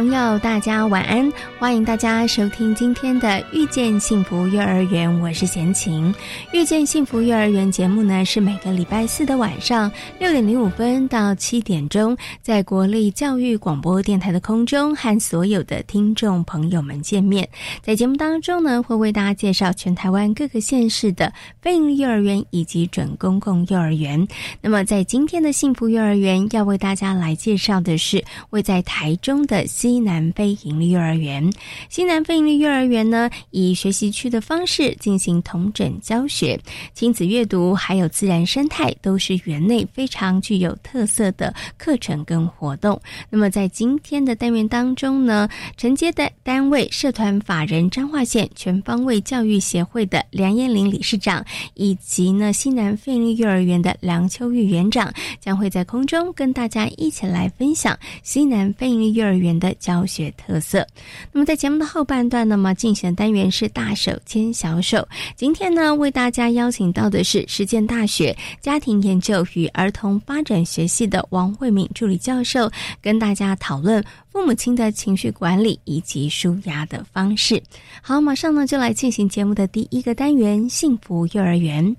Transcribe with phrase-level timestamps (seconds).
[0.00, 1.30] 朋友，大家晚安！
[1.58, 6.10] 欢迎大家收听今天的《遇见幸福幼儿园》，我是贤琴。
[6.54, 17.46] 《遇见幸福幼儿园》节目呢，是每个礼拜四的晚上六点零五分到七点钟，在国立教育广播电台的空中和所有的听众朋友们见面。
[17.82, 21.30] 在节目当中呢，会为大家介绍全台湾各个县市的
[21.60, 24.26] 非营利幼儿园以及准公共幼儿园。
[24.62, 29.89] 那么，在今天的幸福幼儿园，要为大家来介绍的是位在台中的新。
[29.90, 31.52] 西南非营利幼儿园，
[31.88, 36.56] 西南非营利幼儿园呢，以学习区的方式进行同整教学，
[36.94, 43.00] 亲子阅读还有自然生态都是园内非常具有特色的课程跟活动。
[43.28, 59.74] 那么在今天的单元当中呢，承接的单位社团法人彰化县全方位教育协会的梁燕玲理事长，以及呢西南非营利幼儿园的梁秋玉园长，将会在空中跟大家一起来分享西南非营利幼儿园的。
[59.80, 60.86] 教学特色。
[61.32, 65.08] 那么在节目的后半段，那么进行的单元是大手牵小手。
[65.34, 72.70] 今天呢，为大家邀请到的是实践大学家庭研究与儿童发展学系的王慧敏助理教授，
[73.02, 77.60] 跟大家讨论父母亲的情绪管理以及舒压的方式。
[78.02, 81.96] 好，马上呢就来进行节目的第一个单元——幸福幼儿园。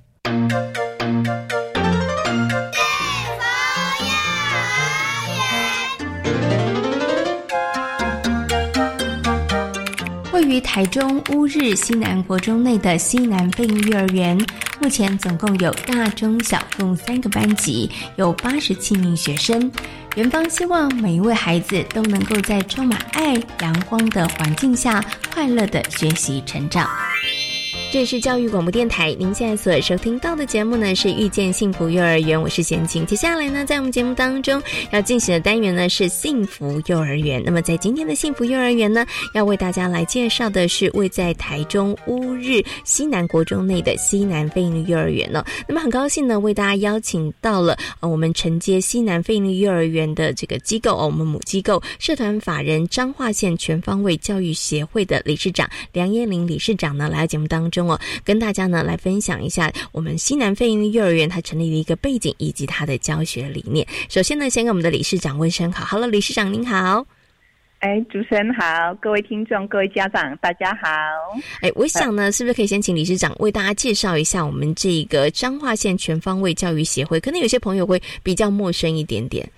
[10.52, 14.38] 于台中乌日西南国中内的西南飞鹰幼儿园，
[14.82, 19.72] 目前总共有大中小共三个班级，有八十七名学生。
[20.16, 25.02] 园方希望每一位孩子都能够在充满爱、阳光的环境下，
[25.34, 26.86] 快乐的学习成长。
[27.92, 33.06] 这里是教育广播电台，您现在所收听到的节目呢是遇见幸福幼儿园，我是贤琴。
[33.06, 37.44] 接下来呢，在我们节目当中要进行的单元呢是幸福幼儿园。
[37.46, 45.44] 那么在今天的幸福幼儿园呢，要为大家来介绍的是位在台中乌日西南国中内的西南飞鹰幼儿园呢。
[45.68, 57.81] 那么很高兴呢，为大家邀请到了呃我们承接西南飞鹰幼儿园的这个机构哦，我们母机构社团法人彰化县全方位教育协会的理事长梁燕玲理事长呢，来到节目当中。
[57.88, 63.88] 哦，跟大家呢来分享一下我们西南飞鹰幼儿园它成立的一个背景以及它的教学理念。
[64.10, 67.06] 首先呢，先跟我们的理事长问声好，Hello，理事长您好。
[67.80, 70.88] 哎，主持人好，各位听众、各位家长，大家好。
[71.62, 77.20] 哎，我想呢，是不是可以先请理事长为大家介绍一下我们这个彰化县全方位教育协会？
[77.20, 79.50] 可能有些朋友会比较陌生一点点。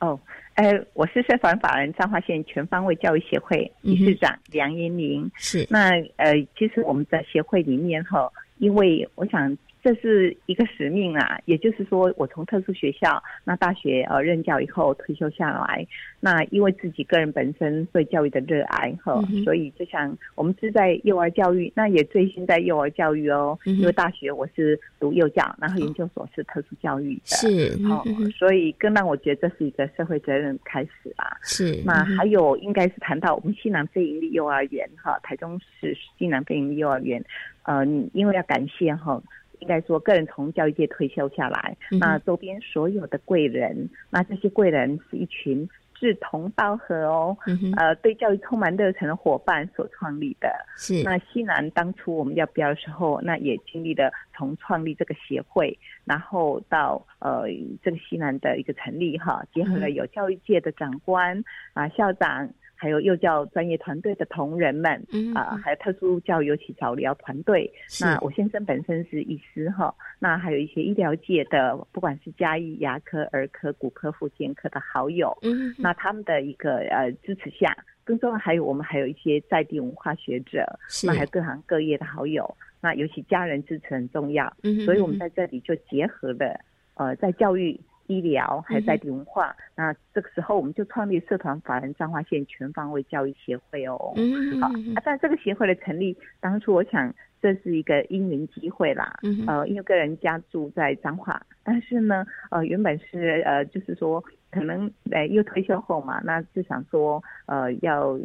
[0.00, 0.20] 哦。
[0.60, 5.30] 呃，我是社团法人彰化县全方位教育协会理事长梁英玲。
[5.36, 9.56] 是，那呃，其实我们在协会里面哈，因为我想。
[9.82, 15.86] 这是一个使命啊，也就是说，我从特殊学校那大学呃任教以后退休下来，
[16.20, 28.04] 那因为自己个人本身对教育的热爱哈，所以就想我们是在幼儿教育，那也最新在幼儿教育哦，因为大学我是读幼教，然后研究所是特殊教育的，是，好，
[28.38, 31.38] 所以更让我觉得这是一个社会责任开始啦。
[31.42, 37.24] 是，那还有应该是谈到我们西南非营利幼儿园哈，台中市西南非营利幼儿园，
[37.62, 39.20] 呃，因为要感谢哈。
[39.60, 47.36] 应该说，个人从教育界退休下来，那周边所有的贵人，那这些贵人是一群志同道合哦，
[47.76, 50.50] 呃，对教育充满热忱的伙伴所创立的。
[50.76, 57.44] 是那西南当初我们要标的时候，那也经历了从创立这个协会，然后到呃
[57.82, 61.44] 这个西南的一个成立哈，结合了有教育界的长官
[61.74, 62.48] 啊校长。
[62.80, 64.90] 还有幼教专业团队的同仁们，
[65.34, 67.70] 啊，还有特殊教育尤其早疗团队。
[68.00, 80.64] 那我先生本身是医师哈，那还有一些医疗界的，不管是加医、牙科、儿科、骨科、复健科的好友，嗯，那他们的一个呃支持下，更重要还有我们还有一些在地文化学者，
[81.04, 86.58] 那还有各行各业的好友，那尤其家人支持很重要，嗯，所以我们在这里就结合了
[86.94, 87.78] 呃在教育。
[88.10, 89.54] 医疗，还有在地文化。
[89.76, 94.12] 那这个时候，我们就创立社团法人彰化县全方位教育协会哦。
[94.16, 99.16] 嗯，好啊，但这个协会的成立，当初我想这是一个因缘机会啦。
[99.22, 108.18] 嗯呃，因为个人家住在彰化，但是呢，呃，原本是呃，就是说可能呃，又退休后嘛，那就想说呃，要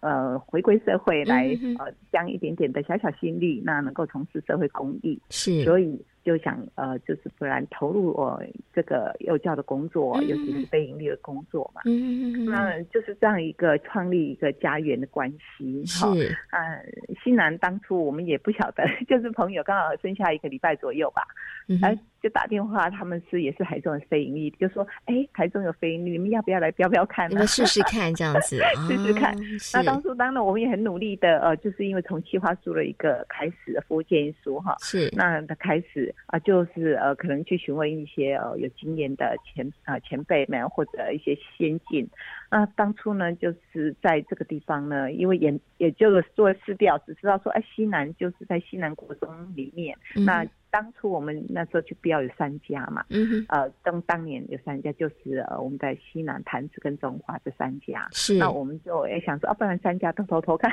[0.00, 5.20] 呃回归社会来嗯呃，将一点点的小小心力，那能够从事社会公益。
[5.28, 8.40] 是，所以就想呃，就是不然投入我
[8.72, 11.82] 这个幼教的工作，嗯尤其是非盈利的工作嘛。
[11.86, 16.14] 嗯嗯嗯，那就是这样一个创立一个家园的关系哈。
[16.14, 16.78] 是，啊，
[17.24, 21.26] 新南当初我们也不晓得， 就是朋友刚好生下一个礼拜左右吧，
[21.66, 28.14] 嗯哎、就打电话，他们是也是台中的非盈利，就说哎，台中有非盈利，你们要不要来标标看、你们试试看？
[28.14, 29.34] 这样子，试试看？
[29.72, 42.08] 那当初当然我们也很努力的，呃，就是因为从企划书的一个开始的服务建议书哈，是，那的开始啊、就是呃，可能去询问一些呃有经验的前啊、前辈们或者一些先进。
[42.50, 49.96] 那当初呢，就是在这个地方呢，因为也也就是做试调，只知道说，哎，西南就是在西南国中里面。
[50.16, 58.06] 嗯那当初我们那时候就标有三家嘛，嗯哼，呃，当当年有三家，就是呃我们在西南、潭子跟中华这三家。
[58.12, 60.70] 是，那我们就也想说，啊，不然三家都偷偷看。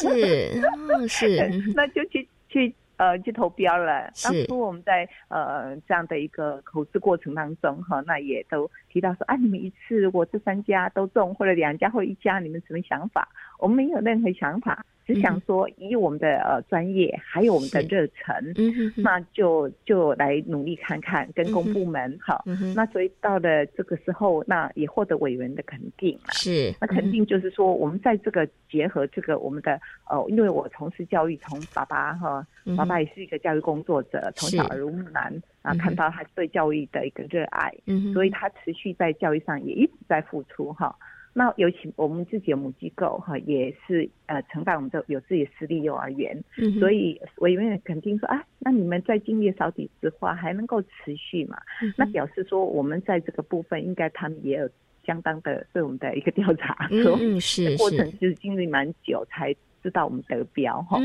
[0.00, 0.60] 是，
[0.90, 4.12] 哦是，嗯 那就去去呃去投标了。
[4.22, 13.26] 当初我们在呃这样的一个口试过程当中哈，那也都提到说啊，你们一次如果这三家都中，或者两家或一家，你们什么想法？
[13.58, 17.88] 我们没有任何想法，只想说以我们的呃专业还有我们的是。
[17.88, 22.42] 热忱，嗯哼哼，那就就来努力看看，跟公部门哈。
[22.44, 26.30] 嗯哼，那所以到了这个时候，那也获得委员的肯定嘛。
[26.32, 32.46] 是，那肯定就是说，我们在这个结合这个我们的呃，因为我从事教育，从爸爸哈，
[32.76, 35.32] 爸爸也是一个教育工作者，从小耳濡目染
[35.62, 40.94] 啊，看到他对教育的一个热爱，嗯，所以他持续在教育上也一直在付出哈。
[41.38, 51.56] 那尤其我们自己的母机构哈，也是呃承办我们的有自己的私立幼儿园，嗯，所以委员肯定说啊，那你们在经历少底子化还能够持续嘛？
[51.80, 54.68] 嗯那表示说我们在这个部分应该他们也有
[55.06, 60.98] 相当的对我们的一个调查，嗯说嗯是过程是，其实经历蛮久才知道我们得标哈。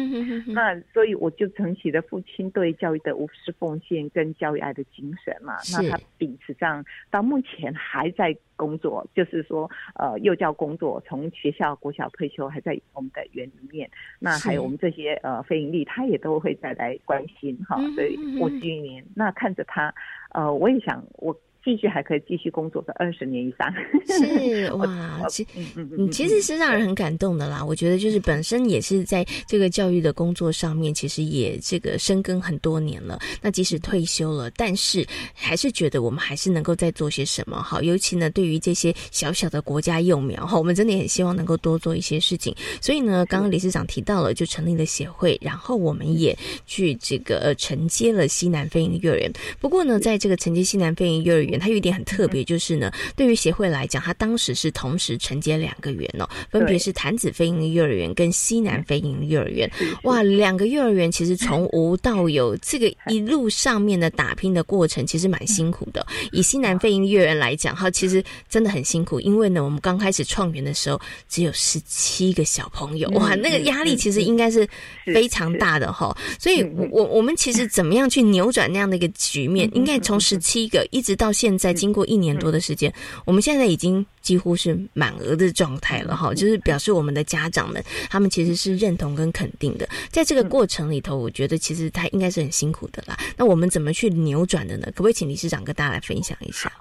[0.47, 5.57] 那所以我就承袭了父亲对教育的无私奉献跟教育爱的精神嘛。
[5.59, 13.89] 是那他秉持这样，到目前还在工作，就是说呃幼教工作，从学校国小退休还在我们的园里面。
[14.19, 17.93] 那还有我们这些呃非盈利，他也都会再来关心哈嗯。
[17.93, 19.93] 所以嗯嗯过去年，那看着他，
[20.31, 21.35] 呃，我也想我。
[21.63, 23.73] 继续还可以继续工作个二十年以上，
[24.05, 27.63] 是 哇，其嗯嗯嗯，其实是让人很感动的啦。
[27.63, 33.17] 我觉得就是本身也是在这个教育的工作上面，其实也这个深耕很多年了。
[33.41, 37.81] 那即使退休了，但是还是觉得我们还是能够再做些什么好。
[37.81, 42.53] 尤其呢，对于这些小小的国家幼苗哈，我们真的也很希望能够多做一些事情。
[42.81, 49.31] 所以呢，刚刚理事长提到了，就成立了协会，然后我们也去这个呃承接了西南飞营幼儿园。
[49.61, 59.69] 不过呢，在这个承接西南飞营幼儿园，它有一点很特别，就是呢，对于协会来讲，他当时是同时承接两个园哦，分别是潭子飞营幼儿园跟西南飞营幼儿园。
[60.03, 66.05] 哇，两个幼儿园其实从无到有，这个 一路上面的打拼的过程，其实蛮辛苦的。
[66.31, 74.67] 以西南飞营幼儿园来讲，哈，其实真的很辛苦，因为呢，我们刚开始创园的时候只有十七个小朋友，哇，那个压力其实应该是
[75.05, 76.15] 非常大的哈。
[76.39, 79.69] 所以，我我我们其实怎么样去扭转那样的一个局面？
[79.73, 82.89] 应该从十七个一直到现在，经过一年多的时间，
[83.25, 89.85] 我们现在已经几乎是满额的状态了哈，就是表示我们的家长们他们其实是认同跟肯定的。
[90.07, 93.17] 在这个过程里头，我觉得其实他应该是很辛苦的啦。
[93.35, 94.85] 那我们怎么去扭转的呢？
[94.95, 96.71] 可不可以请理事长跟大家来分享一下？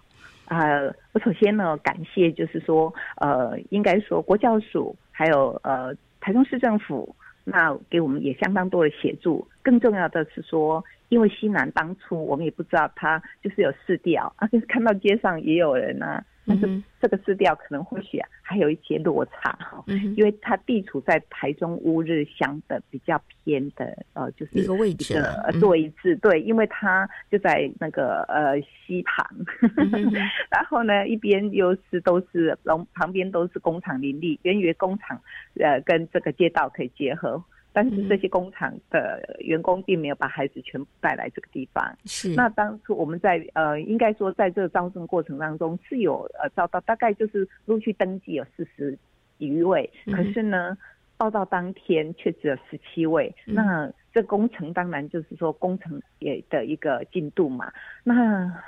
[0.44, 7.12] 呃，我首先呢，感谢就是说，呃，应该说国教署还有呃台中市政府，
[7.44, 9.46] 那给我们也相当多的协助。
[9.62, 25.60] 更重要的是说，因为西南当初我们也不知道他就是有试调啊，就是看到街上也有人啊，但是嗯这个色调可能或许啊还有一些落差哈，嗯，因为它地处在台中乌日乡的比较偏的呃，就是一个位置了，嗯。
[25.60, 29.26] 呃位置，对，因为它就在那个呃西旁，
[30.50, 35.20] 然后呢一边又是都是旁旁边都是工厂林立，原以为工厂
[35.60, 37.42] 呃跟这个街道可以结合。
[37.72, 41.96] 但是这些工厂的员工并没有把孩子全部带来这个地方。
[42.04, 48.98] 是那当初我们在呃，应该说在这个招生过程当中是有呃招到大概就是陆续登记有四十
[49.38, 50.76] 余位，嗯可是呢，
[51.16, 53.34] 报到当天却只有十七位。
[53.46, 57.72] 嗯那这工程当然就是说工程也的一个进度嘛。
[58.04, 58.62] 那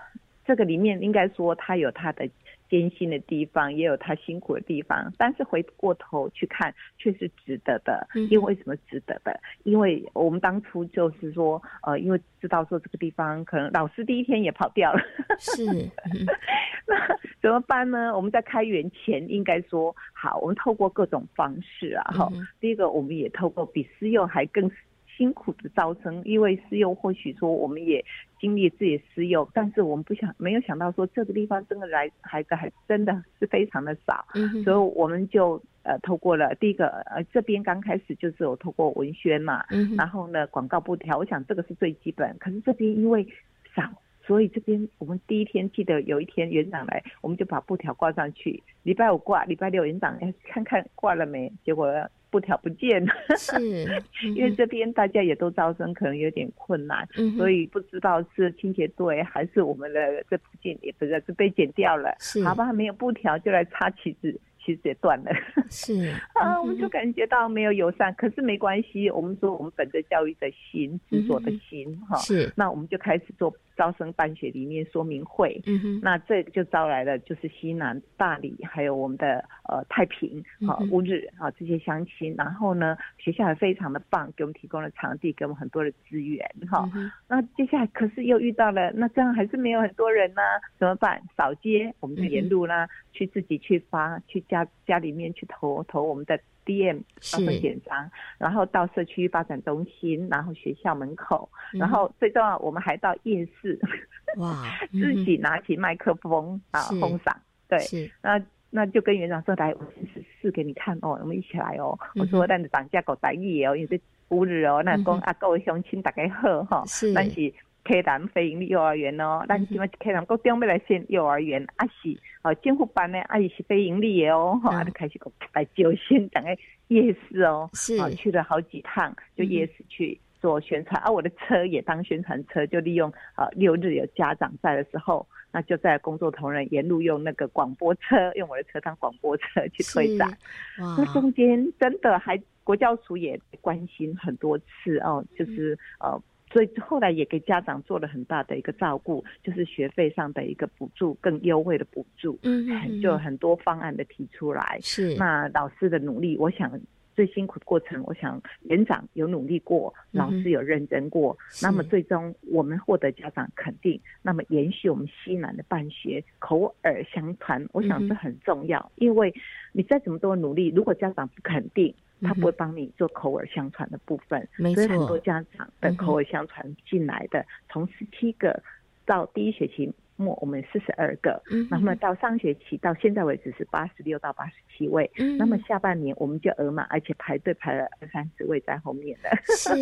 [0.46, 2.28] 这个里面应该说它有它的。
[2.75, 8.04] 艰辛的地方也有他辛苦的地方，但是回过头去看，却是值得的。
[8.28, 9.38] 因为为什么值得的？
[9.62, 15.00] 因为我们当初就是说，呃，因为知道说这个地方可能老师第一天也跑掉了，
[15.38, 15.64] 是，
[16.88, 16.97] 那
[17.40, 18.12] 怎么办呢？
[18.16, 22.28] 我们在开园前应该说好，我们透过各种方式啊，哈，
[22.59, 24.69] 第一个我们也透过比私幼还更。
[25.16, 28.04] 辛苦的招生，因为私幼或许说我们也
[28.40, 34.26] 经历自己的私幼，但是我们不想没有想到说这个地方真的来孩子还真的是非常的少，
[34.64, 39.64] 所以我们就呃透过了第一个呃这边刚开始就是有透过文宣嘛，
[39.97, 43.26] 然后呢广告布条，我想这个是最基本，可是这边因为
[43.75, 43.90] 少，
[44.26, 51.93] 所以这边我们第一天记得有一天园长来，我们就把布条挂上去，礼拜五挂，礼拜六园长哎看看挂了没，结果。
[52.31, 53.97] 布条不见了，是
[54.35, 62.12] 因为这边大家也都招生，可能有点困难，所以不知道是清洁队还是我们的这附近也不是是被剪掉了，
[62.45, 64.40] 好吧，没有布条就来插旗子。
[64.64, 65.31] 其实也断了，
[65.69, 69.11] 是 啊，我们就感觉到没有友善，可是没关系。
[69.11, 72.50] 我们说我们本着教育的心、执着的心，哈，是。
[72.57, 75.61] 那我们就开始做招生办学理念说明会。
[75.66, 76.00] 嗯哼。
[76.00, 82.35] 那这就招来了，就是西南、大理，还有我们的呃太平、啊乌日啊这些乡亲。
[82.38, 86.88] 然后呢，学校也非常的棒，给我们提供了场地，给我们很多的资源，哈。
[87.28, 90.40] 那接下来可是又遇到了，那这样还是没有很多人呢，
[90.78, 91.21] 怎么办？
[91.37, 94.45] 扫街，我们就沿路啦，去自己去发去。
[94.47, 103.78] 家家里面去投投我们的 DM 发份简章，然后到社区发展中心，然后学校门口，然后最重要，我们还到夜市，
[104.38, 107.35] 哇，自己拿起麦克风啊，封嗓，
[107.68, 108.40] 对，那
[108.71, 109.80] 那就跟园长说来，我
[110.12, 117.52] 试试给你看哦，我们一起来哦，我说但是涨价搞大意哦，因为五日哦，那讲啊各位乡亲大家好哈，但是。
[117.85, 126.57] 开南非营利幼儿园哦，咱今麦开南高中要来先幼儿园，啊是哦政府班呢，啊是非盈利的哦，哈，就开始讲来就先等个
[126.88, 127.97] 夜市哦，是。
[127.99, 140.35] 啊去了好几趟，就夜市去做宣传，啊我的车也当宣传车，就利用啊六日有家长在的时候，那就在工作同仁沿路用那个广播车，用我的车当广播车去推展，
[140.79, 146.19] 那中间真的还国教署也关心很多次哦，就是呃。
[146.54, 154.78] 所以后来也给家长做了很大的一个照顾，就是学费上的一个补助，更优惠的补助，嗯，就很多方案的提出来。
[154.80, 156.70] 是那老师的努力，我想
[157.16, 169.34] 最辛苦的过程，我想园长有努力过，老师有认真过，那么最终我们获得家长肯定，那么延续我们西南的办学口耳相传，我想这很重要，因为
[169.73, 171.92] 你再怎么多努力，如果家长不肯定。
[172.25, 178.62] 他不会帮你做口耳相传的部分，所以很多家长的口耳相传进来的，从十七个
[179.04, 189.31] 到第一学期末我们四十二个，那么到上学期到现在为止是八十六到八十七位，那么下半年我们就额满，而且排队排了二三十位在后面的。
[189.57, 189.75] 是。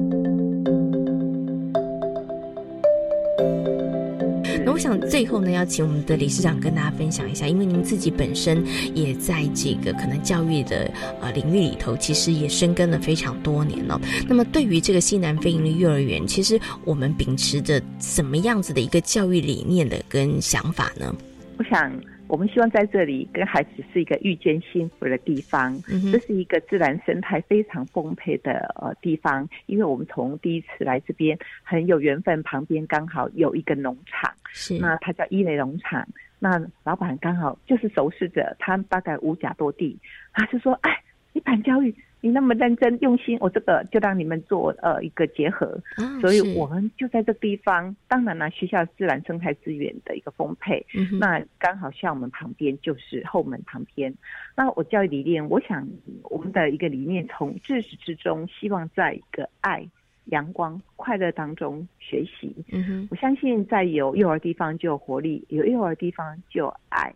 [4.65, 8.63] 那我想最后呢，要请我们的理事长跟大家分享一下，因为您自己本身
[8.93, 10.91] 也在这个可能教育的
[11.21, 13.99] 呃领域里头，其实也深耕了非常多年了。
[14.27, 21.13] 那么对于这个西南非营利幼儿园，其实我们秉持着什么样子的一个教育理念的跟想法呢？
[21.57, 21.91] 我想。
[22.31, 25.77] 我们希望在这里跟孩子是一个遇见幸福的地方，
[26.13, 29.45] 这是一个自然生态非常丰沛的呃地方。
[29.65, 36.07] 因为我们从第一次来这边很有缘分，旁边刚好有一个农场，是那它叫伊雷农场，
[36.39, 39.99] 那老板刚好就是熟识者，他大概五甲多地，
[40.31, 45.75] 他就说：“哎，你板教育。”你那么认真用心，我这个就让你们做呃一个结合，
[46.21, 47.95] 所以我们就在这地方。
[48.07, 50.85] 当然了，学校自然生态资源的一个丰沛，
[51.19, 54.13] 那刚好校门旁边就是后门旁边。
[54.55, 55.87] 那我教育理念，我想
[56.23, 59.83] 我们的一个理念，从自始至终，希望在一个爱、
[60.25, 62.55] 阳光、快乐当中学习。
[62.71, 67.11] 嗯哼，我相信在有幼儿地方就有活力，有幼儿地方就有爱。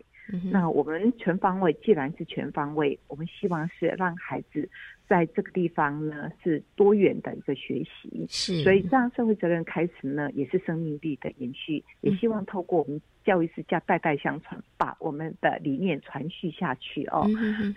[0.50, 4.68] 那我们全方位，既然是全方位，我们希望是让孩子。
[5.08, 11.82] 在这个地方呢，是多元的一个学习，是，所以这样社会责任开始呢，也是生命力的延续。
[12.00, 17.26] 也希望透过我们教育之家代代相传，把我们的理念传续下去哦。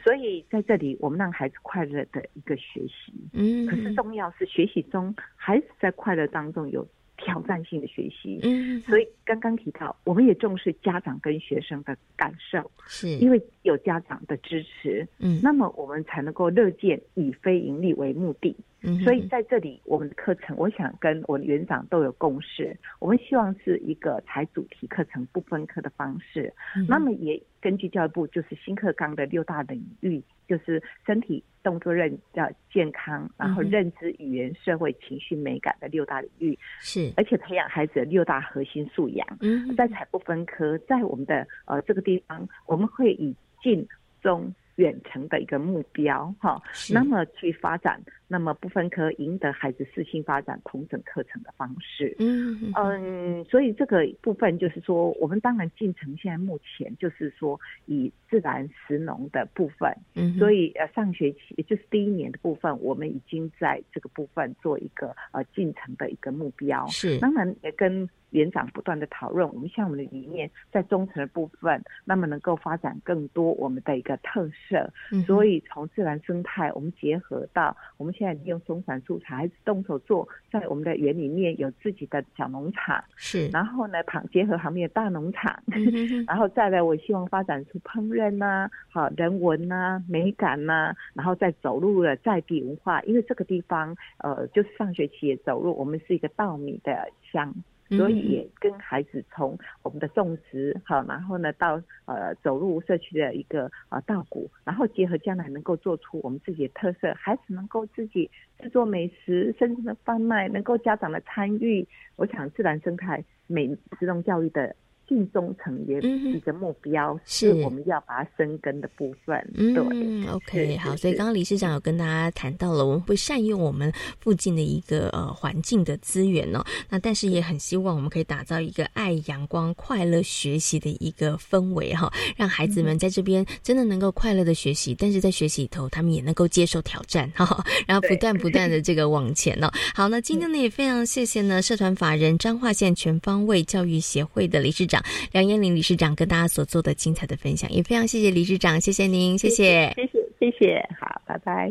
[0.03, 3.13] 所以在这里，我们让孩子快乐的一个学习。
[3.33, 6.87] 嗯，可是重要是学习中，孩子在快乐当中有。
[7.21, 18.55] 挑战性的学习，嗯，所以刚刚提到，我们也重视家长跟学生的感受，是因为有家长的支持，嗯，那么我们才能够乐见以非盈利为目的。
[18.81, 26.53] 嗯所以在这里，我们的课程，我想跟我的园长都有共识，我们希望是一个采主题课程不分科的方式。
[26.77, 26.85] 嗯。
[26.87, 39.27] 那么也根据教育部就是新课纲的六大领域，就是身体、动作认叫健康，然后认知、语言、社会、情绪、美感的六大领域，是，而且培养孩子的六大核心素养。
[39.41, 43.87] 嗯在采不分科，在我们的呃这个地方，我们会以近
[44.21, 46.61] 中远程的一个目标哈，
[46.93, 52.15] 那么去发展，那么不分科赢得孩子适性发展同整课程的方式。
[52.19, 66.87] 嗯嗯嗯，所以这个部分就是说，我们当然进程现在目前就是说以自然食农的部分，嗯，所以以呃上学期也就是第一年的部分，我们已经在这个部分做一个呃进程的一个目标。
[66.87, 67.19] 是。
[67.19, 74.91] 当然也跟园长不断的讨论，我们像我们的理念在中层的部分，那么能够发展更多我们的一个特色。
[75.11, 85.61] 嗯所以从自然生态，我们结合到我们现在利用松散素材，还是动手做，在我们的园里面有自己的小农场，是，然后呢旁结合旁边的大农场。
[86.27, 97.53] 然后再来，我希望发展出烹饪呐、好人文呐、美感呐、然后再走入了在地文化，因为这个地方，呃，就是上学期也走入，我们是一个稻米的乡，
[97.89, 108.29] 所以也跟孩子从我们的种植，好，然后呢到呃走入社区的一个呃稻谷，然后结合将来能够做出我们自己的特色，孩子能够自己
[108.59, 113.67] 制作美食，甚至呢贩卖，能够家长的参与，我想自然生态美
[113.99, 114.75] 食农教育的。
[115.09, 119.35] 近中层也一个目标，是我们要把它生根的部分。
[119.55, 126.63] 嗯对，OK，好，所以刚刚理事长有跟大家谈到了，我们会善用我们附近的一个呃环境的资源哦。
[126.89, 139.71] 那但是也很希望我们可以打造一个爱阳光、快乐学习的一个氛围哈、让孩子们在这边真的能够快乐的学习，但是在学习里头，他们也能够接受挑战哈、 然后不断不断的这个往前哦。
[139.95, 144.98] 好，那今天呢也非常谢谢呢社团法人彰化县全方位教育协会的理事长
[145.31, 149.93] 梁燕玲理事长跟大家所做的精彩的分享，也非常谢谢理事长，谢谢您，谢谢。
[149.95, 151.69] 谢谢，谢谢，好，拜拜。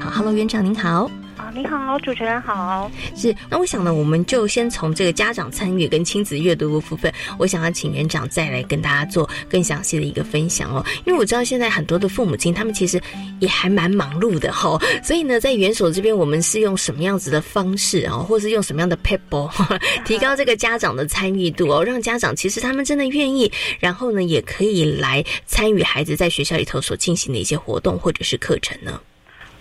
[0.00, 1.10] 好，Hello，园长您好。
[1.52, 2.90] 啊，你好，主持人好。
[3.14, 10.84] 是，那我想呢，我们就先从这个家长参与跟亲子阅读的部分，我想要请园长再来跟大家做更详细的一个分享哦。
[11.04, 13.00] 因为我知道现在很多的父母亲，他们其实
[13.40, 19.50] 也还蛮忙碌的哈、所以呢，在园所这边，我们是用什么样子的方式哦，或是用什么样的 people
[20.06, 28.98] 提高这个家长的参与度哦，让家长其实他们真的愿意，然后呢，也可以来参与孩子在学校里头所进行的一些活动或者是课程呢。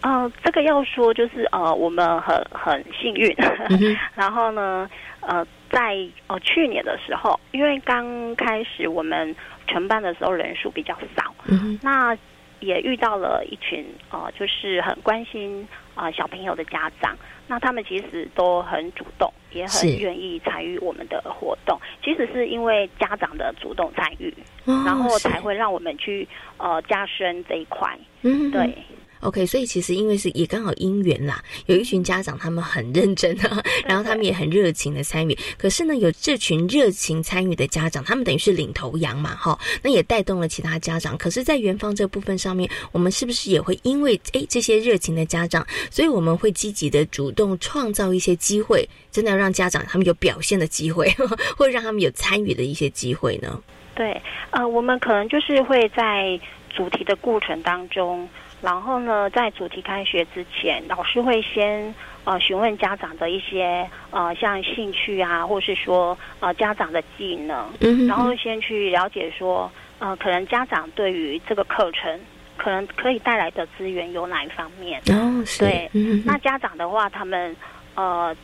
[0.02, 3.32] 呃，这个要说就是呃，我们很很幸运，
[3.70, 4.90] 嗯 然后呢，
[5.22, 5.96] 呃，在
[6.28, 9.36] 呃去年的时候，因为刚开始我们
[9.68, 12.18] 承办的时候人数比较少，嗯，那
[12.60, 17.16] 也遇到了一群呃，就是很关心啊、呃小朋友的家长，
[17.48, 19.88] 那他们其实都很主动，也很是。
[19.98, 21.80] 愿意参与我们的活动。
[22.04, 24.34] 其实是因为家长的主动参与，
[24.66, 27.96] 哦然后才会让我们去呃加深这一块。
[28.24, 28.52] 嗯哼。
[28.52, 28.78] 对。
[29.22, 35.38] OK，所以其实因为是也刚好因缘啦，有一群家长他们很认真啊， 然后他们也很热情的参与。
[35.58, 41.18] 可是呢，有这群热情参与的家长，他们等于是领头羊嘛，哈，那也带动了其他家长。
[41.18, 51.08] 可是，在园方这部分上面，我们是不是也会因为诶这些热情的家长，所以我们会积极的主动创造一些机会，真的让家长他们有表现的机会，
[51.56, 53.62] 或者让他们有参与的一些机会呢？
[53.94, 54.20] 对，
[54.52, 58.28] 呃，我们可能就是会在主题的过程当中，
[58.62, 61.94] 然后呢，在主题开学之前，老师会先
[62.24, 72.20] 呃询问家长的一些呃像兴趣啊，或是说呃家长的技能，嗯然后先去了解说呃可能家长对于这个课程
[72.58, 75.02] 可能可以带来的资源有哪一方面。
[75.08, 77.56] 哦，是，对嗯那家长的话，他们
[77.96, 78.36] 呃，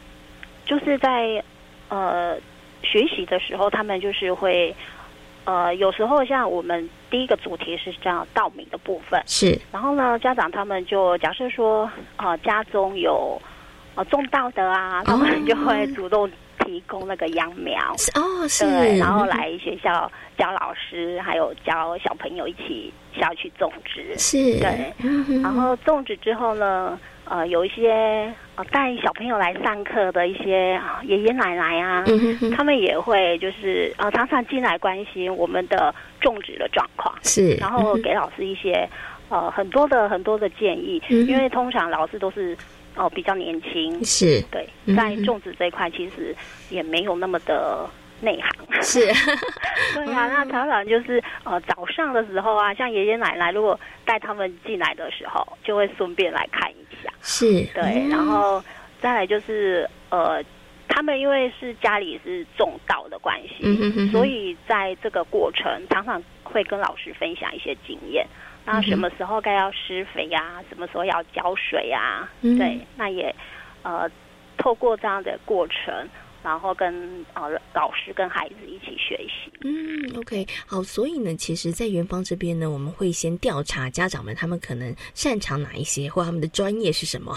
[0.66, 1.44] 就是在
[1.90, 2.36] 呃
[2.82, 4.76] 学习的时候，他们就是会
[5.48, 13.42] 呃，有时候像我们第一个主题是这样稻米的部分，是，然后呢，家长他们就假设说呃家中有
[13.96, 16.30] 呃种稻的啊，他们就会主动
[16.66, 17.80] 提供那个秧苗。
[18.16, 24.14] 哦，是，对，然后来学校教老师，还有教小朋友一起下去种植。
[24.18, 24.94] 是，对，
[25.42, 38.88] 然后种植之后呢，呃，有一些呃带小朋友来上课的一些啊爷爷奶奶啊，嗯哼哼，他们也会就是呃常常进来关心我们的种植的状况，是，然后给老师一些
[39.30, 42.58] 呃很多的很多的建议，嗯因为通常老师都是
[43.00, 46.36] 哦、比较年轻，是，对嗯，在种植这一块其实
[46.72, 47.88] 也没有那么的
[48.22, 48.82] 内行。
[48.82, 49.00] 是，
[49.96, 57.12] 对啊，那常常就是呃早上的时候啊，像爷爷奶奶如果带他们进来的时候，就会顺便来看一下。
[57.22, 58.64] 是，对，然后
[59.00, 60.44] 再来就是呃，
[60.88, 68.26] 他们因为是家里是种稻的关系，所以在这个过程常常会跟老师分享一些经验。
[68.66, 70.62] 那什么时候该要施肥呀？
[70.70, 72.28] 什么时候要浇水呀？
[72.42, 73.34] 对，那也
[73.82, 74.10] 呃
[74.58, 76.08] 透过这样的过程。
[76.44, 79.52] 然后跟呃老师跟孩子一起学习。
[79.62, 80.82] 嗯，OK，好。
[80.84, 87.36] 所以呢，其实，在园方这边呢，我们会先调查家长们他们可能擅长哪一些，或他们的专业是什么。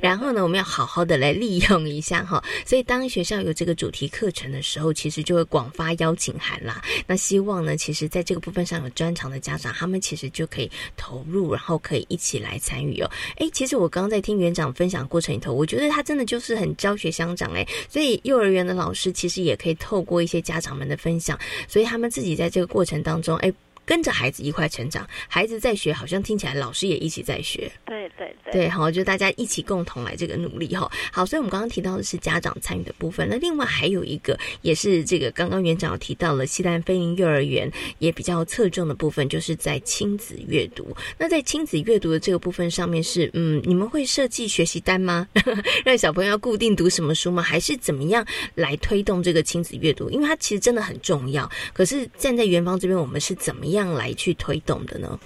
[0.00, 2.42] 然后呢，我们要好好的来利用一下哈。
[2.64, 6.82] 所以，当学校有这个主题课程的时候，其实就会广发邀请函啦。
[7.06, 13.10] 那希望呢，其实在这个部分上有专长的家长，他们其实就可以投入，然后可以一起来参与哦。
[13.36, 17.66] 哎，其实我刚刚在听园长分享过程里头，我觉得他真的就是很教学相长哎。
[17.88, 23.52] 所以幼儿幼儿园的老师其实也可以透过一些家长们的分享，所以他们自己在这个过程当中，哎。
[23.84, 27.70] 跟着孩子一块成长，孩子在学，好像听起来老师也一起在学。
[27.84, 30.90] 对对对，对，好，就大家一起共同来这个努力哈。
[31.12, 40.96] 好，所以我们刚刚提到的是家长参与的部分，那另外还有一个也是这个刚刚园长有提到了西南飞林幼儿园也比较侧重的部分，就是在亲子阅读。
[41.18, 45.28] 那在亲子阅读的这个部分上面是，嗯，你们会设计学习单吗？
[45.84, 47.42] 让小朋友要固定读什么书吗？
[47.42, 50.08] 还是怎么样来推动这个亲子阅读？
[50.10, 51.50] 因为它其实真的很重要。
[51.72, 53.73] 可是站在园方这边，我们是怎么样？
[53.74, 55.16] 样来去推动的呢？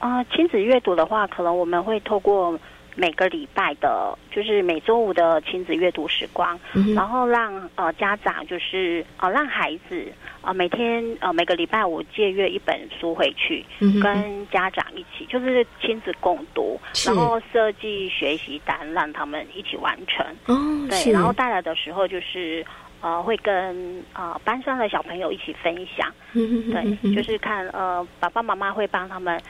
[0.00, 2.56] 啊，亲子阅读的话，可能我们会透过
[2.94, 6.58] 每个礼拜的，就是每周五的亲子阅读时光，
[6.94, 10.06] 然后让呃家长就是呃让孩子
[10.40, 13.64] 啊每天呃每个礼拜五借阅一本书回去，
[14.00, 20.24] 跟家长一起就是亲子共读，然后设计学习单让他们一起完成。
[20.46, 20.56] 哦，
[20.88, 22.64] 对，然后带来的时候就是。
[23.00, 29.40] 呃，会跟呃班上的小朋友一起分享，对，就是看呃爸爸妈妈会帮他们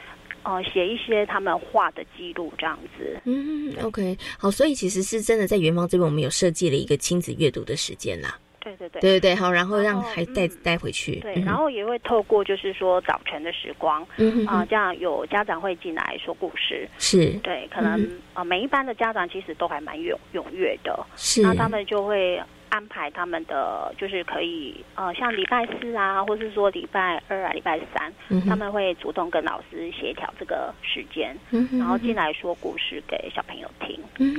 [0.43, 3.19] 呃写一些他们画的记录这样子。
[3.25, 8.37] 嗯，OK，好，所以其实是真的在元芳这边，我们有设计了一个亲子阅读的时间啦。
[8.61, 11.15] 对对对，对对对，好，然后让孩子带带回去。
[11.21, 16.87] 对，然后也会透过就是说早晨的时光，嗯啊，这样有家长会进来说故事。
[16.99, 22.39] 是，对，可能啊每一班的家长其实都还蛮踊踊跃的，是，那他们就会。
[22.69, 28.13] 安排他们的就是可以呃，像礼拜四啊，或是说礼拜二啊、礼拜三，
[28.47, 31.35] 他们会主动跟老师协调这个时间，
[31.79, 33.99] 然后进来说故事给小朋友听。
[34.19, 34.33] 嗯，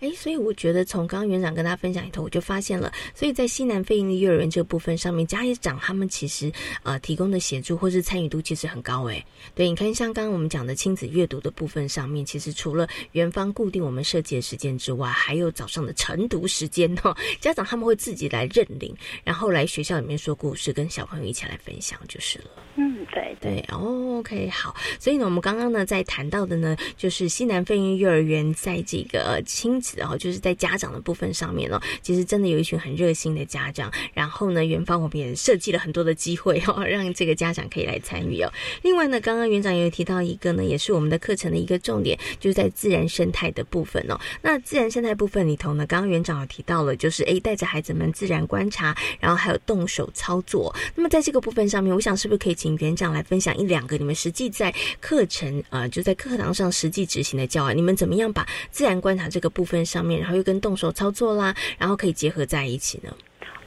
[0.00, 9.24] 哎，所以我觉得从刚刚园长跟大家分享里头，我就发现了，所以在西南非营利幼儿园这个部分上面，家长他们其实呃提供的协助或是参与度其实很高哎。
[9.54, 17.16] 对，你看像刚刚我们讲的亲子阅读的部分上面，其实除了园方固定我们设计的时间之外，还有早上的晨读时间哈。
[17.40, 22.44] 家长他们会自己来认领，然后来学校里面说故事，跟小朋友一起来分享就是了。
[22.76, 24.74] 嗯，对对哦，OK，好。
[24.98, 33.92] 所以呢，我们刚刚呢在谈到的呢，就是西南飞鹰幼儿园在这个亲子哦，就是在家长的部分上面哦，其实真的有一群很热心的家长。
[34.14, 38.50] 然后呢，园方我们也设计了很多的机会哦，让这个家长可以来参与哦。
[38.80, 44.18] 另外呢，刚刚园长也有提到一个呢，也是我们的课程的一个重点，就是在自然生态的部分哦。
[44.40, 47.38] 那自然生态部分里头呢，刚刚园长有提到了，就是哎。
[47.42, 50.72] 带着孩子们自然观察，然后还有动手操作。
[50.94, 57.76] 那么在这个部分上面，我想是不是可以请园长来分享一两个你们实际在课程呃，就在课堂上实际执行的教案？
[57.76, 63.10] 你们怎么样把自然观察这个部分上面，然后又跟动手操作啦，然后可以结合在一起呢？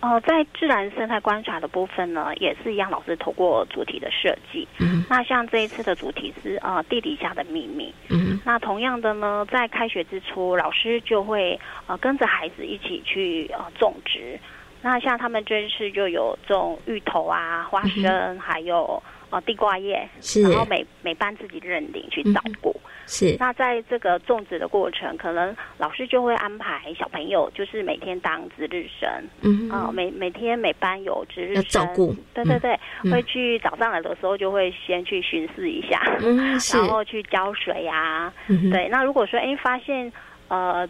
[0.02, 4.68] 哦，在自然生态观察的部分呢，也是一样，老师透过主题的设计。
[4.78, 7.92] 嗯，那像这一次的主题是呃地底下的秘密。
[8.10, 14.40] 嗯，那同样的呢，在开学之初，老师就会呃跟着孩子一起去呃种植。
[14.84, 19.02] 那像他们这次就有种芋头啊、花生，还有
[19.36, 20.08] 呃地瓜叶，
[20.42, 22.74] 然后每每班自己认领去照顾。
[23.06, 29.10] 是，那在这个种植的过程，可能老师就会安排小朋友，就是每天当值日生，
[29.42, 32.80] 嗯，啊，每每天每班有值日生，照顾，对对对，
[33.12, 40.12] 会去早上来的时候就会先去巡视一下，嗯，然后去浇水呀，对，那如果说哎发现
[40.48, 40.88] 呃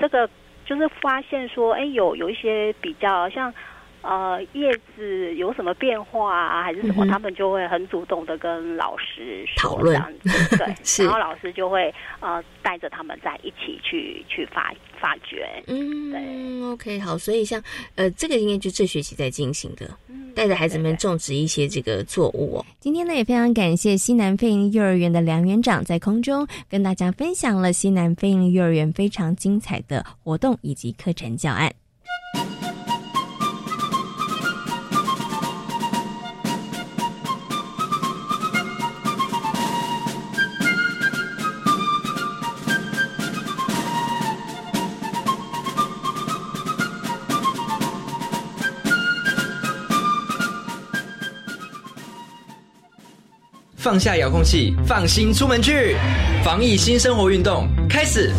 [0.00, 0.28] 这个
[0.64, 3.52] 就是发现说哎有有一些比较像。
[4.02, 7.06] 呃，叶子有什么变化啊，还是什么？
[7.06, 10.66] 他们就会很主动的跟老师讨论，对
[11.06, 15.46] 然后老师就会呃带着他们在一起去去发发掘。
[15.68, 17.62] 嗯，对，OK，好，所以像
[17.94, 19.88] 呃这个应该就这学期在进行的，
[20.34, 22.66] 带着孩子们种植一些这个作物哦。
[22.80, 31.72] 今天呢也非常感谢西南飞鹰幼儿园的梁园长在空中跟大家分享了西南飞鹰幼儿园非常精彩的活动以及课程教案。
[53.82, 55.96] 放下遥控器，放心出门去。
[56.44, 58.32] 防疫新生活运动开始，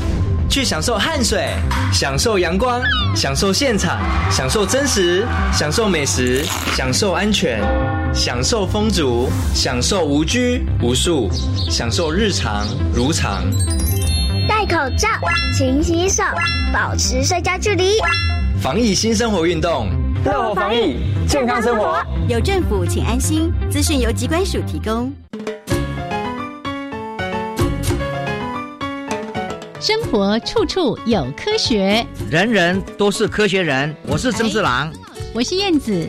[0.49, 1.49] 去享受汗水，
[1.91, 2.81] 享受阳光，
[3.13, 3.99] 享受现场，
[4.31, 6.45] 享受真实，享受美食，
[6.77, 7.59] 享受安全，
[8.13, 11.29] 享受风足，享受无拘无束，
[11.69, 13.43] 享受日常如常。
[14.47, 15.09] 戴口罩，
[15.57, 16.23] 勤洗手，
[16.73, 17.97] 保持社交距离。
[18.61, 19.89] 防疫新生活运动，
[20.25, 20.95] 乐活防疫，
[21.27, 22.01] 健康生活。
[22.29, 23.51] 有政府，请安心。
[23.69, 25.11] 资讯由机关署提供。
[29.81, 33.93] 生活处处有科学，人人都是科学人。
[34.07, 34.93] 我是曾志郎，
[35.33, 36.07] 我是燕子。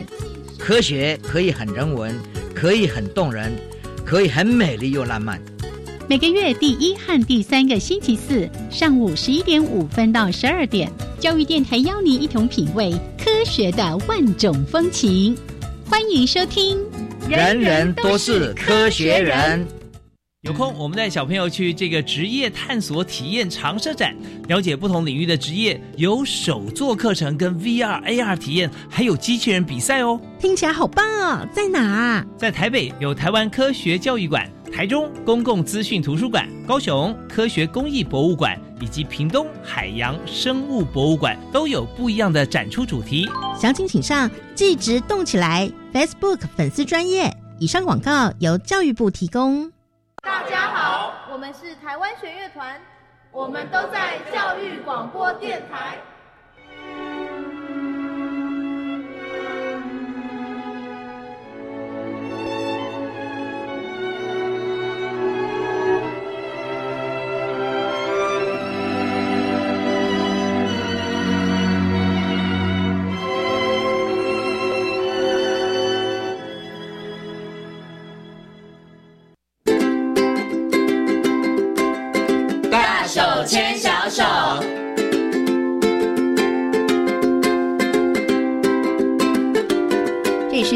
[0.57, 2.17] 科学可以很人文，
[2.53, 3.51] 可以很动人，
[4.05, 5.41] 可以很美丽又浪漫。
[6.07, 12.93] 每个月第一和第三个星期四上午十一点五分到十二点，教育电台邀您一同品味
[13.35, 15.37] 科学的万种风情。
[15.89, 16.79] 欢迎收听，
[17.29, 19.67] 人人都是科学人。
[20.43, 24.15] 有空，我们带小朋友去这个职业探索体验长设展，
[24.47, 30.17] 了解不同领域的职业，有手作课程、跟 VR、AR 体验，还有机器人比赛哦。
[30.39, 31.45] 听起来好棒哦！
[31.53, 32.25] 在哪？
[32.37, 43.27] 在台北有台湾科学教育馆，台中公共资讯图书馆，高雄科学工艺博物馆，以及屏东海洋生物博物馆，都有不一样的展出主题。
[43.59, 47.35] 详情请上即职动起来 Facebook 粉丝专业。
[47.57, 49.71] 以上广告由教育部提供。
[50.21, 52.79] 大家好，我们是台湾学乐团，
[53.31, 55.97] 我们都在教育广播电台。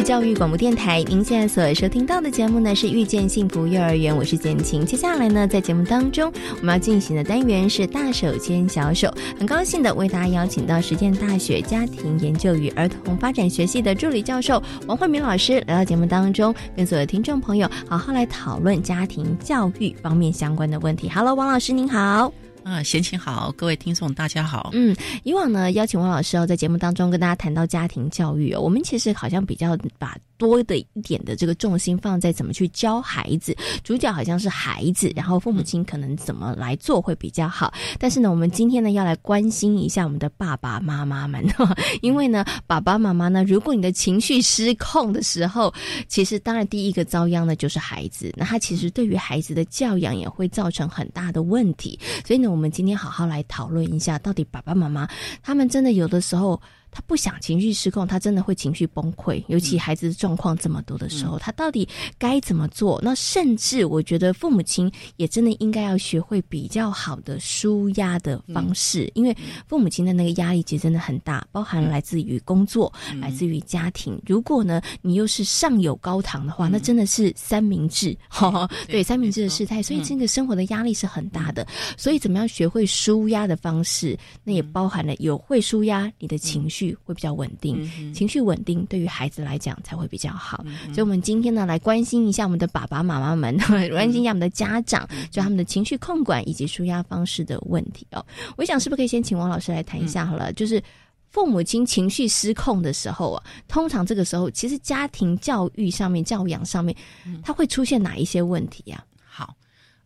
[0.10, 4.84] 教育广播电台，您现在所收听到的节目呢是遇见幸福幼儿园，我是简晴。
[4.84, 21.08] 接下来呢，在节目当中我们要进行的单元是大手牵小手，很高兴的为大家邀请到实践大学家庭研究与儿童发展学系的助理教授王慧明老师来到节目当中，跟所有听众朋友好好来讨论家庭教育方面相关的问题。
[21.08, 22.34] Hello，王老师您好。
[22.63, 24.69] 啊，闲情好，各位听众大家好。
[24.74, 30.15] 嗯，以往呢邀请王老师哦，在节目当中跟大家谈到家庭教育哦，我们其实好像比较把。
[30.39, 37.71] 多的一点的这个重心放在怎么去教孩子，主角好像是孩子，然后父母亲可能怎么来做会比较好。
[37.99, 41.45] 但是呢，我们今天呢要来关心一下我们的爸爸妈妈们，
[42.02, 45.73] 因为呢，爸爸妈妈呢，如果你的情绪失控的时候，
[46.08, 51.99] 其实当然第一个遭殃的就是孩子，那他其实对于孩子的教养也会造成很大的问题。
[52.25, 55.06] 所以呢，我们今天好好来讨论一下，到底爸爸妈妈
[55.43, 56.60] 他们真的有的时候。
[56.91, 59.43] 他不想情绪失控，他真的会情绪崩溃。
[59.47, 62.99] 尤其孩子的状况这么多的时候，他到底该怎么做？
[63.04, 69.36] 那甚至我觉得父母亲也真的应该要学会比较好的舒压的方式，因为
[69.67, 74.19] 父母亲的那个压力其实真的很大，包含来自于工作，来自于家庭。
[74.25, 78.17] 如果呢，你又是上有高堂的话，那真的是三明治，
[78.88, 81.67] 对三明治的事态，所以这个生活的压力是很大的。
[81.97, 86.79] 所以怎么样学会舒压的方式，那也包含了有会舒压你的情绪。
[87.04, 90.63] 会比较稳定，情绪稳定对于孩子来讲才会比较好。
[90.94, 93.58] 所以，我们今天呢，来关心一下我们的爸爸妈妈们，
[93.92, 98.26] 关心一下我们的家长，就他们的情绪控管以及舒压方式的问题哦。
[98.58, 100.52] 我想，是不是可以先请王老师来谈一下好了？
[100.54, 100.82] 就是
[101.30, 106.96] 父母亲情绪失控的时候啊，通常这个时候，其实家庭教育上面、教养上面，
[107.44, 109.04] 它会出现哪一些问题呀？
[109.24, 109.56] 好，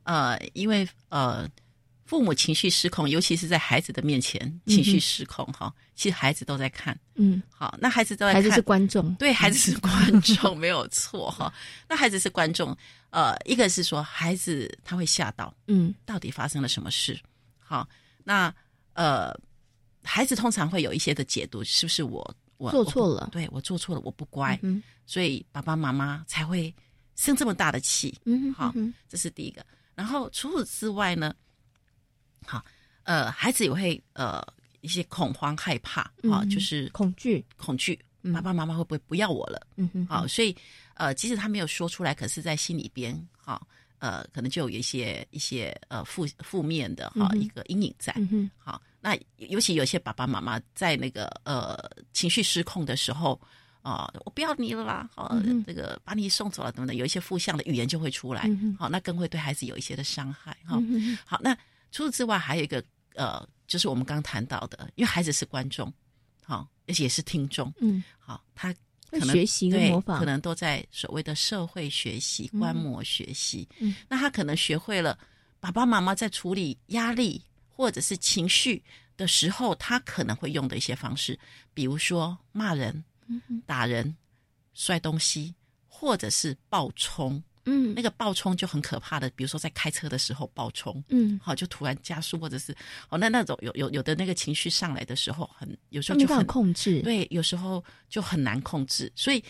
[0.04, 1.48] 呃，因为呃。
[2.06, 11.52] 父母情绪失控，尤其是在孩子的面前情绪失控，哈，其实孩子都在看，嗯，好，那孩子都在看，孩子是观众，对，孩子是观众，没有错，哈。
[11.88, 12.76] 那孩子是观众，
[13.10, 17.18] 呃，一个是说孩子他会吓到，嗯，到底发生了什么事？
[17.58, 17.88] 好，
[18.24, 18.54] 那
[18.94, 19.34] 呃，
[20.04, 23.30] 孩子通常会有一些的解读，是不是我我做错了？
[23.32, 26.74] 对我做错了，我不乖，嗯，所以爸爸妈妈才会
[27.16, 28.74] 生这么大的气，嗯，好，
[29.08, 29.66] 这是第一个。
[29.96, 31.34] 然后除此之外呢？
[32.46, 32.64] 好，
[33.04, 34.42] 呃，孩子也会呃
[34.82, 36.02] 一些恐慌、害怕
[36.32, 38.00] 啊，就是恐惧、恐惧，
[38.34, 39.68] 爸爸妈妈会不会不要我了？
[39.76, 40.56] 嗯哼，好，所以
[40.96, 43.68] 呃，即使他没有说出来，可是在心里边，好，
[44.00, 48.14] 呃，可能就有一些一些呃负负面的哈一个阴影在。
[48.18, 51.78] 嗯好，那尤其有些爸爸妈妈在那个呃
[52.14, 53.40] 情绪失控的时候，
[53.82, 60.82] 啊，我不要你了啦，好，这个把你送走了等等，有一些负向的语言就会出来，好，那更会对孩子有一些的伤害哈。
[61.26, 61.58] 好，那
[61.94, 62.84] 除此之外还有一个
[63.16, 65.94] 呃，就是我们刚谈到的，因为孩子是观众，
[66.44, 68.76] 好，而且也是听众，嗯，好，他。
[69.14, 73.70] 可能学习跟模仿，可能都在所谓的社会学习、观摩学习。
[73.78, 75.16] 嗯，那他可能学会了
[75.60, 78.84] 爸爸妈妈在处理压力或者是情绪
[79.16, 81.38] 的时候，他可能会用的一些方式，
[81.76, 83.04] 比如说骂人、
[83.68, 84.18] 打人、
[84.74, 85.54] 摔东西，
[85.88, 87.40] 或者是暴冲。
[87.66, 92.76] 嗯，那个暴冲就很可怕的，比如说在开车的时候暴冲，嗯，好就突然加速，或者是
[93.10, 99.44] 哦那那种有有有的那个情绪上来的时候，很有时候就很控制，对，有时候就很难控制，所以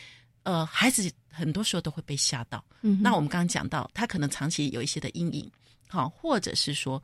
[0.43, 2.63] 呃孩子很多时候都会被吓到。
[2.81, 5.51] 嗯，那我们刚刚讲到，他可能长期有一些的阴影，
[5.87, 7.01] 好，或者是说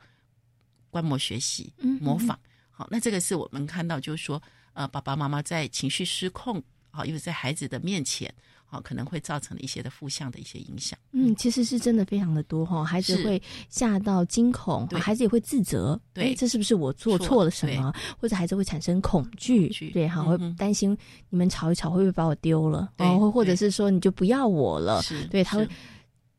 [0.90, 2.38] 观摩学习、模仿，
[2.70, 4.40] 好，那这个是我们看到就是说
[4.74, 8.32] 呃爸爸妈妈在情绪失控，好，因为在孩子的面前。
[8.72, 10.96] 好，可能会造成一些的负向的一些影响。
[11.10, 17.92] 嗯，其实是真的非常的多哈，孩子会吓到惊恐，孩子也会自责，对，这是不是我做错了什么？
[18.16, 20.96] 或者孩子会产生恐惧，对，哈，会担心
[21.30, 22.88] 你们吵一吵会不会把我丢了？
[22.98, 25.02] 哦，或者是说你就不要我了？
[25.32, 25.68] 对，他会。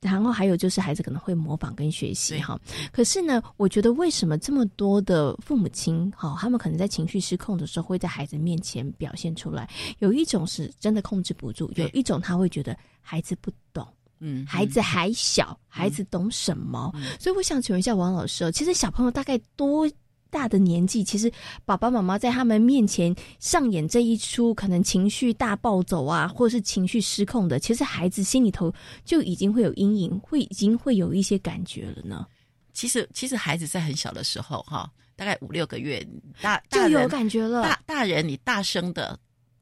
[0.02, 2.60] 然后还有就是孩子可能会模仿跟学习哈，
[2.92, 9.70] 可是呢，我觉得为什么这么多的父母亲哈，他们可能在情绪失控的时候会在孩子面前表现出来？
[10.00, 13.88] 有一种是真的控制不住，有一种他会觉得孩子不懂，
[14.20, 16.92] 嗯，孩子还小，孩子懂什么？
[17.20, 19.88] 所以我想请问一下王老师哦，其实小朋友大概多？
[20.32, 21.32] 大的年纪，其实
[21.66, 32.26] 爸爸妈妈在他们面前上演这一出可能情绪大暴走啊，或者是情绪失控的，其实孩子心里头就已经会有阴影，会已经会有一些感觉了呢。
[32.74, 36.04] 其实，其实孩子在很小的时候，哈，大概五六个月，
[36.42, 37.64] 大就有感觉了。
[37.64, 39.20] 大大人，你大声的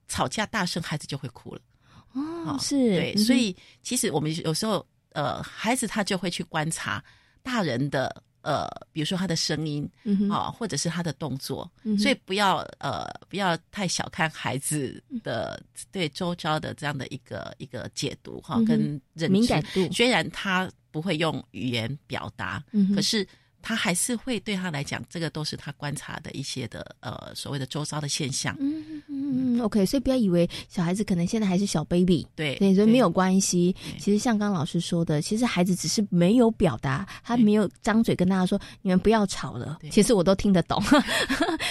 [0.07, 1.61] 吵架，大声，孩子就会哭了。
[2.13, 7.03] 哦，是对，所以其实我们有时候，呃，孩子他就会去观察
[7.41, 8.23] 大人的。
[8.41, 9.89] 呃，比如说他的声音
[10.31, 19.91] 啊，或者是他的动作，所以不要呃不要太小看孩子的对周遭的这样的一个一个解读哈，跟敏感度。
[19.91, 22.63] 虽然他不会用语言表达，
[22.95, 23.27] 可是。
[23.61, 28.55] 他还是会对他来讲，这个都是他观察的一些的呃所谓的周遭的现象。
[28.59, 29.03] 嗯嗯
[29.57, 33.75] 嗯 o k 所以不要以为小孩子可能现在还是小 baby，对对，所以没有关系。
[33.97, 39.79] 其实像刚老师说的，其实孩子只是没有表达，他没有张嘴跟大家说你们不要吵了。
[39.91, 40.81] 其实我都听得懂，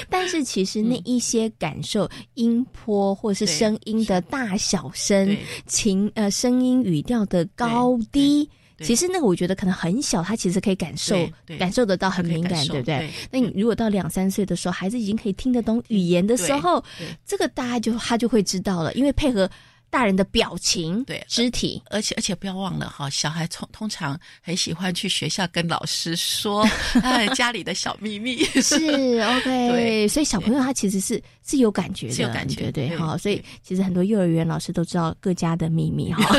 [0.09, 8.49] 但是其实那一些感受，音波或是声音的大小声、情呃声音语调的高低。
[8.85, 11.17] 其实那个我觉得可能很小，他其实可以感受
[11.59, 13.11] 感受得到很敏感，对不对？
[13.31, 16.83] 那你如果到两三岁的时候，孩子已经可以听得懂语言的时候，
[17.27, 19.51] 这个大家就他就会知道了，因为配合
[19.91, 26.63] 大人的表情、对肢体，而且而且不要忘了哈，小孩通通常很喜欢去学校跟老师说
[27.03, 36.37] 哎家里的小秘密， 是 OK， 对，所以小朋友他其实是是有感觉的，有感觉对哈，所以其实很多幼儿园老师都知道各家的秘密哈。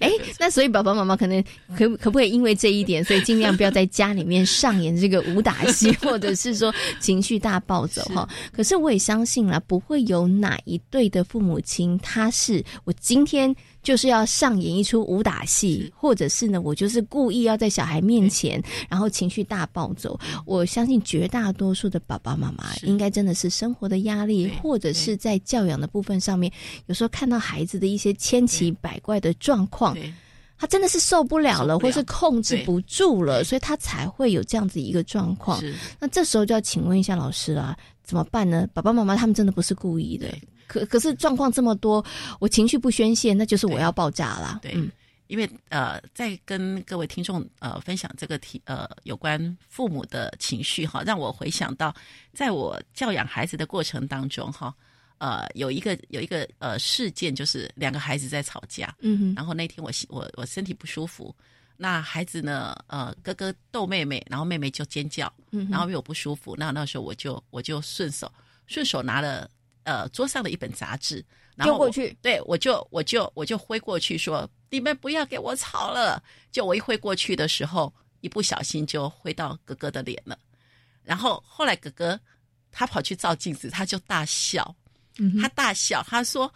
[0.06, 1.42] 哎，那所以爸爸妈妈可能
[1.76, 8.28] 可可不可以因为这一点，所以尽量不要在家里面上演这个武打戏，或者是说情绪大暴走 哈。
[8.52, 20.18] 可是我也相信啦，不会有哪一对的父母亲，他是我今天就是要上演一出武打戏，或者是呢，我就是故意要在小孩面前，然后情绪大暴走。
[20.46, 26.50] 我相信绝大多数的爸爸妈妈，应该真的是生活的压力，或者是在教养的部分上面，
[26.86, 29.89] 有时候看到孩子的一些千奇百怪的状况。
[30.58, 35.58] 他真的是受不了了，或是控制不住了，所以他才会有这样子一个状况。
[35.98, 38.68] 那这时候就要请问一下老师啊，怎么办呢？
[38.74, 40.28] 爸爸妈妈他们真的不是故意的，
[40.66, 42.04] 可可是状况这么多，
[42.40, 44.58] 我情绪不宣泄，那就是我要爆炸了。
[44.60, 44.76] 对，
[45.28, 51.94] 因为呃，在跟各位听众呃分享这个题呃有关父母的情绪哈，让我回想到
[52.34, 54.74] 在我教养孩子的过程当中哈。
[55.20, 61.36] 呃，有一个有一个呃事件，就是两个孩子在吵架，嗯哼，然后那天我我我身体不舒服，
[61.76, 68.32] 那孩子呢，呃，哥哥逗妹妹，然后妹妹就尖叫，嗯，然后因为我不舒服，那那时候我就我就顺手
[68.66, 69.46] 顺手拿了
[69.82, 71.22] 呃桌上的一本杂志，
[71.54, 77.92] 然后过去，对我就我就我就挥过去说，你们不要给我吵了，就我一挥过去的时候，
[78.22, 80.38] 一不小心就挥到哥哥的脸了，
[81.02, 82.18] 然后后来哥哥
[82.72, 84.74] 他跑去照镜子，他就大笑。
[85.40, 86.52] 他大笑，他说：“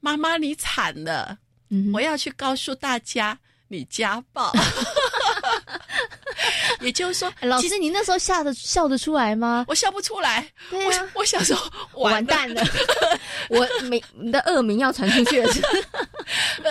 [0.00, 1.38] 妈妈，你惨了！
[1.92, 3.38] 我要去告诉大家
[3.68, 4.52] 你家暴。
[6.80, 9.64] ”也就是说，老师，你那时候吓得笑得出来吗？
[9.68, 10.46] 我笑不出来。
[10.70, 11.56] 对啊，我想说
[11.94, 12.62] 完蛋了，
[13.48, 15.48] 我没你的恶名要传出去了。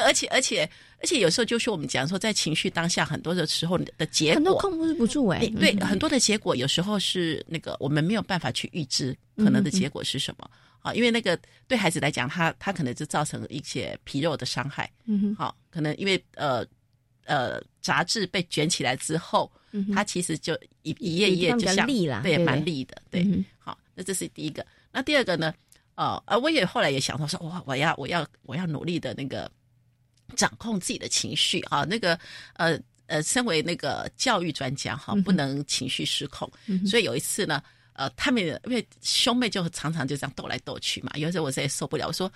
[0.06, 0.70] 而且而且
[1.00, 5.40] 而且有时候就是我们讲说，在情绪当下，很多的时候的结果很多控制不住哎。
[5.60, 10.48] 对，很多的结果有时候是那个我们没有办法去预知可能的结果是什么
[10.84, 11.36] 啊，因为那个
[11.68, 14.88] 对孩子来讲，他他可能就造成一些皮肉的伤害。
[15.06, 16.64] 嗯哼，好，可能因为呃。
[17.26, 19.50] 呃，杂志被卷起来之后，
[19.96, 21.88] 它其实就一一页一页就像
[22.22, 23.26] 对，蛮利的，对。
[23.58, 24.66] 好，那这是第一个。
[24.92, 25.54] 那第二个呢？
[25.96, 29.50] 呃，呃，我也后来也想到说，哇，我要，我要，我要努力的那个
[30.36, 31.86] 掌控自己的情绪啊。
[31.86, 32.20] 那个，
[32.56, 36.52] 呃呃，身为那个教育专家哈，不能情绪失控。
[36.86, 37.64] 所以有一次呢，
[37.94, 41.12] 呃，他们因为兄妹就常常就这样斗来斗去嘛。
[41.16, 42.32] 有时候我在受不了，我说：“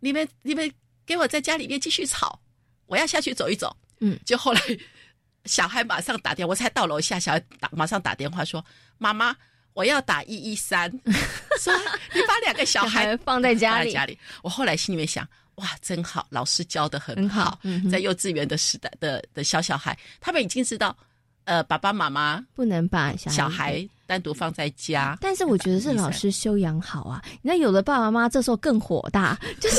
[0.00, 0.70] 你们，你们
[1.06, 2.40] 给我在家里面继续吵，
[2.86, 4.60] 我要下去走一走。”嗯，就后来
[5.44, 8.64] 小孩马上打电话，我才到楼下，小孩打马上打电话说
[8.98, 9.34] ：“妈妈，
[9.72, 10.90] 我要打一一三。
[11.58, 11.74] ”说
[12.14, 13.92] 你把两个小孩放在家里。
[13.92, 15.26] 家里，我后来心里面想：
[15.56, 17.58] 哇，真好，老师教的很好。
[17.90, 20.96] 在幼稚园的时代的的小小孩，他们已经知道，
[21.44, 25.16] 呃，爸爸妈妈不能把小孩单独放在家。
[25.20, 27.22] 但是我觉得是老师修养好啊。
[27.42, 29.76] 那有的爸爸妈妈这时候更火大， 就是。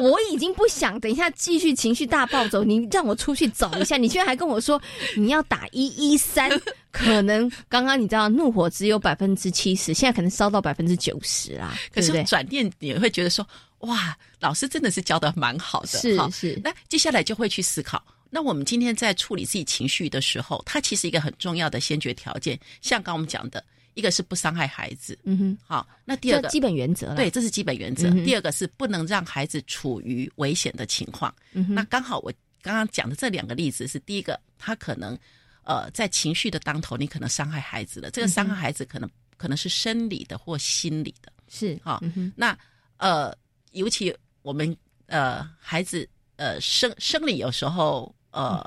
[0.00, 4.80] 我已经不想等一下继续情绪大暴走，你让我出去走一下，你居然还跟我说
[5.16, 6.50] 你要打一一三，
[6.90, 11.78] 可能刚刚你知道怒火只有百分之七十，现在可能烧到百分之九十啦。
[11.94, 13.46] 可是转念你会觉得说，
[13.80, 16.60] 哇，老师真的是教的蛮好的，是是。
[16.64, 18.02] 那接下来就会去思考，
[18.34, 23.62] 那我们今天在处理自己情绪的时候，它其实一个很重要的先决条件，像刚我们讲的。
[23.94, 28.10] 一个是不伤害孩子，嗯哼，好，那第二个基本原则，对，这是基本原则。
[28.24, 31.30] 第二个是不能让孩子处于危险的情况。
[31.52, 35.14] 那刚好我刚刚讲的这两个例子是第一个，他可能
[35.62, 38.10] 呃在情绪的当头，你可能伤害孩子了。
[38.10, 39.06] 这个伤害孩子可能
[39.36, 42.00] 可能是生理的或心理的，是哈。
[42.34, 42.58] 那
[42.96, 43.36] 呃，
[43.72, 44.10] 尤其
[44.40, 44.74] 我们
[45.04, 48.64] 呃孩子呃生生理有时候呃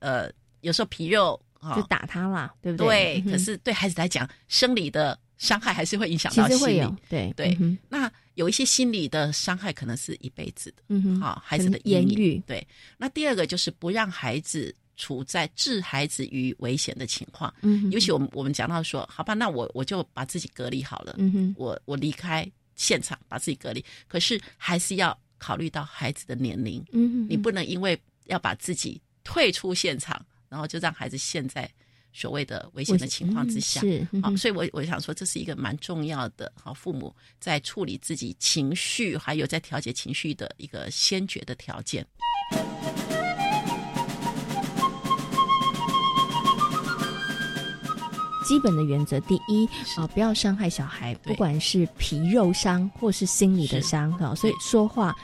[0.00, 0.30] 呃
[0.62, 1.40] 有时候皮肉。
[1.76, 3.20] 就打他啦，对不对？
[3.20, 6.84] 对，可是对孩子来讲，生理的伤害还是会影响到心理。
[7.08, 7.56] 对对，
[7.88, 10.82] 那有一些心理的伤害可能是一辈子的。
[10.88, 12.42] 嗯哼，好，孩子的言语。
[12.48, 12.66] 对，
[12.98, 17.54] 那第二个就是不让孩子处在置孩子于危险的情况。
[17.60, 21.14] 嗯，尤其我们我们讲到说，好吧，那我我就把自己隔离好了。
[21.18, 22.44] 嗯哼，我我离开
[22.74, 23.84] 现场，把自己隔离。
[24.08, 26.84] 可是还是要考虑到孩子的年龄。
[26.90, 27.96] 嗯哼，你不能因为
[28.32, 30.20] 要把自己退出现场。
[30.48, 31.66] 然后就让孩子陷在
[32.12, 42.06] 所谓的危险的情况之下，是好，所以我我想说，这是一个蛮重要的，好，父母在处理自己情绪，还有在调节情绪的一个先决的条件。
[48.46, 49.66] 基本的原则，第一
[49.96, 55.16] 啊，不要伤害小孩，不管是皮肉伤或是心理的伤，哈，所以说话。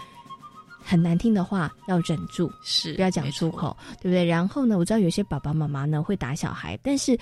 [0.89, 4.25] 很难听的话要忍住，是不要讲出口，对不对？
[4.25, 7.17] 然后呢，我知道有些爸爸妈妈呢会打小孩，但是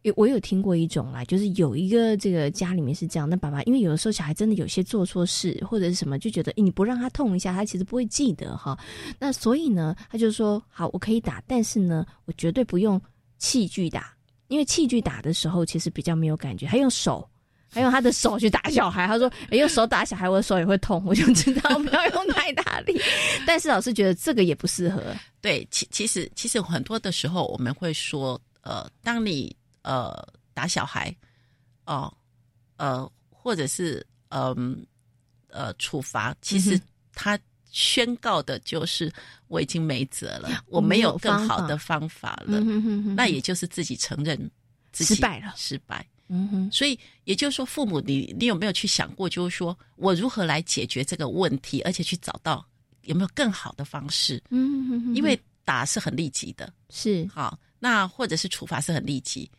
[0.00, 8.78] 有我有听过一种啦，就是有一个这个家里面是这样，那爸爸因为有的时候小孩真的有些做错事或者是什么，就觉得你不让他痛一下，他其实不会记得哈。
[9.18, 12.98] 那所以呢，他就说好，我可以打，但是呢，我绝对不用
[13.36, 14.14] 器具打，
[14.48, 17.29] 因为器具打的时候其实比较没有感觉，他用手。
[17.72, 23.00] 还用他的手去打小孩，他说：“哎，用手打小孩，我的手也会痛。”我就知道不要用太大力。
[23.46, 25.02] 但是老师觉得这个也不适合。
[25.40, 31.14] 对，其其实其实很多的时候我们会说，呃，当你呃打小孩，
[31.86, 32.12] 哦，
[32.76, 34.84] 呃，或者是嗯
[35.48, 36.78] 呃处罚，其实
[37.14, 37.38] 他
[37.70, 39.12] 宣告的就是
[39.46, 42.60] 我已经没辙了，我没有更好的方法了。
[43.14, 44.36] 那也就是自己承认
[44.90, 46.04] 自己失败了，失败。
[46.32, 52.64] 嗯哼，所以也就是说，父母，你你有没有去想过，就是说我如何来解决这个问题，而且去找到
[53.02, 54.40] 有没有更好的方式？
[54.50, 59.50] 嗯哼哼，因为打是很立即的，是好，那或者是处罚是很立即，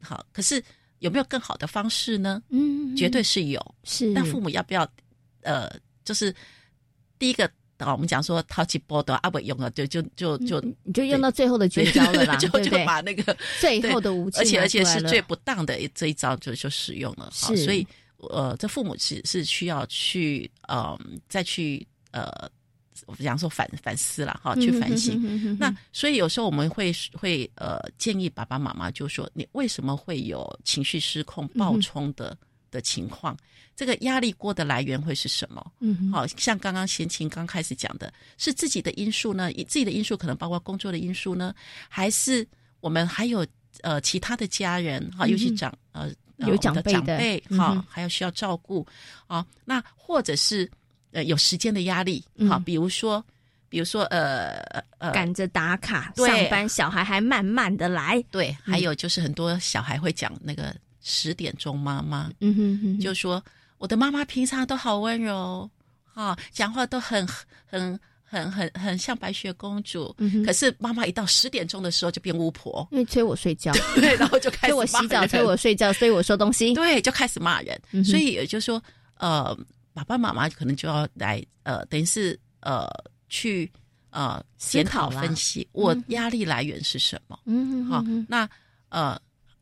[0.00, 0.62] 好，可是
[1.00, 2.42] 有没有更好的方式呢？
[2.48, 4.10] 嗯，绝对是有，是。
[4.12, 4.88] 那父母要不要？
[5.42, 5.70] 呃，
[6.04, 6.34] 就是
[7.18, 7.50] 第一个。
[7.78, 17.30] 啊，我们讲说淘气波的阿不用了，就就就就你就用到最后的绝招了啦， 就就把那个 最后的武器，而且而且是最不当的这一招就就使用了。
[17.32, 17.86] 是，所以
[18.30, 20.98] 呃，这父母是是需要去呃
[21.28, 22.30] 再去呃，
[23.04, 25.56] 我们讲说反反思了哈，去反省。
[25.60, 32.36] 那所以有时候我们会会呃建议爸爸妈妈，就说你为什么会有情绪失控、暴冲的
[32.70, 33.36] 的情况？
[33.74, 35.72] 这个压力锅的来源会是什么？
[35.80, 39.52] 嗯，好像刚刚贤琴刚开始讲的，是自己的因素呢？
[39.68, 41.54] 自己的因素可能包括工作的因素呢，
[41.88, 42.46] 还是
[42.80, 43.46] 我们还有
[43.82, 45.10] 呃其他的家人？
[45.10, 48.86] 哈，尤其长呃有长辈长辈哈，嗯还有需要照顾。
[49.26, 50.70] 啊，那或者是
[51.12, 53.22] 呃有时间的压力哈，比如说
[53.68, 54.56] 比如说呃
[54.96, 60.74] 呃赶着打卡上班，小孩还慢慢的来，对，还有就是很多小孩会讲那个
[61.08, 63.40] 十点钟妈妈，嗯哼哼，就说
[63.78, 65.70] 我的妈妈平常都好温柔
[66.14, 67.24] 啊，讲话都很
[67.64, 77.80] 很很很很像白雪公主，嗯可是妈妈一到十点钟的时候就变巫婆，因为催我睡觉， 对，然后就开始 骂我洗澡，催我睡觉，催我收东西，对，就开始骂人。
[77.92, 78.82] 嗯所以也就是说，
[79.18, 79.56] 呃，
[79.94, 82.88] 爸爸妈妈可能就要来呃，等于是呃
[83.28, 83.70] 去
[84.10, 87.38] 呃检讨分析我嗯压力来源是什么。
[87.46, 88.48] 嗯好、那
[88.88, 89.16] 呃。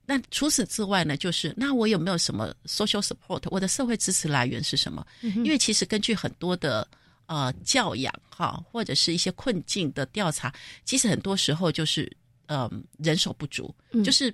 [0.06, 3.42] 那除此之外呢，就是那我有没有什么 social support？
[3.50, 5.06] 我的社会支持来源是什么？
[5.22, 6.86] 嗯因为其实根据很多的
[7.26, 10.52] 呃教养哈，或者是一些困境的调查，
[10.84, 12.10] 其实很多时候就是
[12.46, 14.04] 呃人手不足，嗯。
[14.04, 14.30] 就是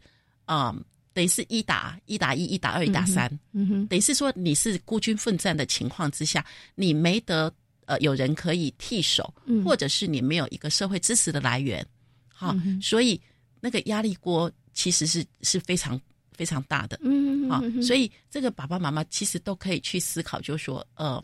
[0.46, 0.76] 嗯、呃
[1.12, 6.44] 等于是一打一打一，一打二，一打三，嗯哼，等于是说你是孤军奋战的情况之下，
[6.76, 7.52] 你没得
[7.86, 9.64] 呃有人可以替手，嗯。
[9.64, 11.84] 或者是你没有一个社会支持的来源，
[12.28, 13.20] 好、嗯所以
[13.60, 14.50] 那个压力锅
[14.80, 16.00] 其实是是非常
[16.32, 21.22] 非常大的，啊嗯嗯哼，所以这个爸爸妈妈其实都可以去思考，就是说，呃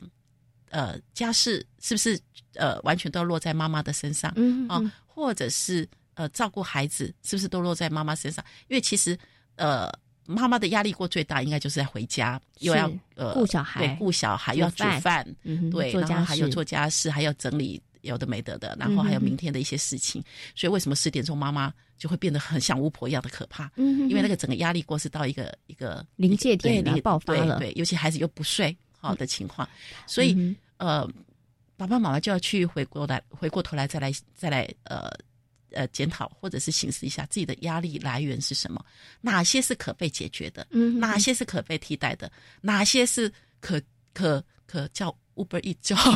[0.68, 2.20] 呃，家事是不是
[2.52, 8.44] 呃完全都要落在妈妈的身上，啊嗯啊，或者是呃照顾孩子是不是都落在妈妈身上？
[8.68, 9.18] 因为其实
[9.56, 9.90] 呃。
[10.28, 15.24] 妈妈的压力过最大，应该就是在回家又要呃顾小孩对顾小孩，又要煮饭
[15.70, 20.22] 对，然后还有做家事，还要整理有的没得的，然后还有明天的一些事情。
[20.54, 23.70] 所以为什么十点钟妈妈就会变得很像巫婆一样的可怕？
[23.76, 24.08] 嗯哼？
[24.08, 27.58] 因为那个整个压力锅是到一个一个临界点临爆发了。
[27.58, 29.68] 对对，尤其孩子又不睡好的情况，
[30.06, 31.06] 所以、嗯呃，
[31.76, 35.10] 爸爸妈妈就要去回过来，回过头来再来再来呃
[35.70, 38.84] 呃检讨或者是审视一下自己的压力来源是什么，
[39.20, 42.30] 哪些是可被解决的，嗯哪些是可被替代的，
[42.60, 43.80] 哪些是可
[44.12, 45.96] 可可叫 Uber 一叫。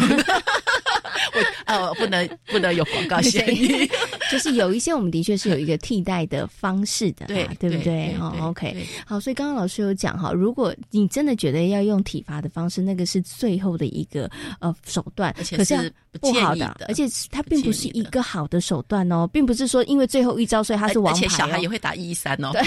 [1.35, 3.89] 我呃不能不能有广告嫌疑，
[4.31, 8.17] 就是有一些我们的确是有一个替代的方式的啦，对对不对对？
[8.21, 22.51] 哦，OK，好，所以刚刚老师有讲哈，如果你真的觉得要用体罚的方式，那个是最后的一个呃手段，而且可是不不好的而且它并不是一个好的手段哦，并不是说因为最后一招所以它是王牌、哦，而且小孩也会打一一三哦。
[22.53, 22.63] 对，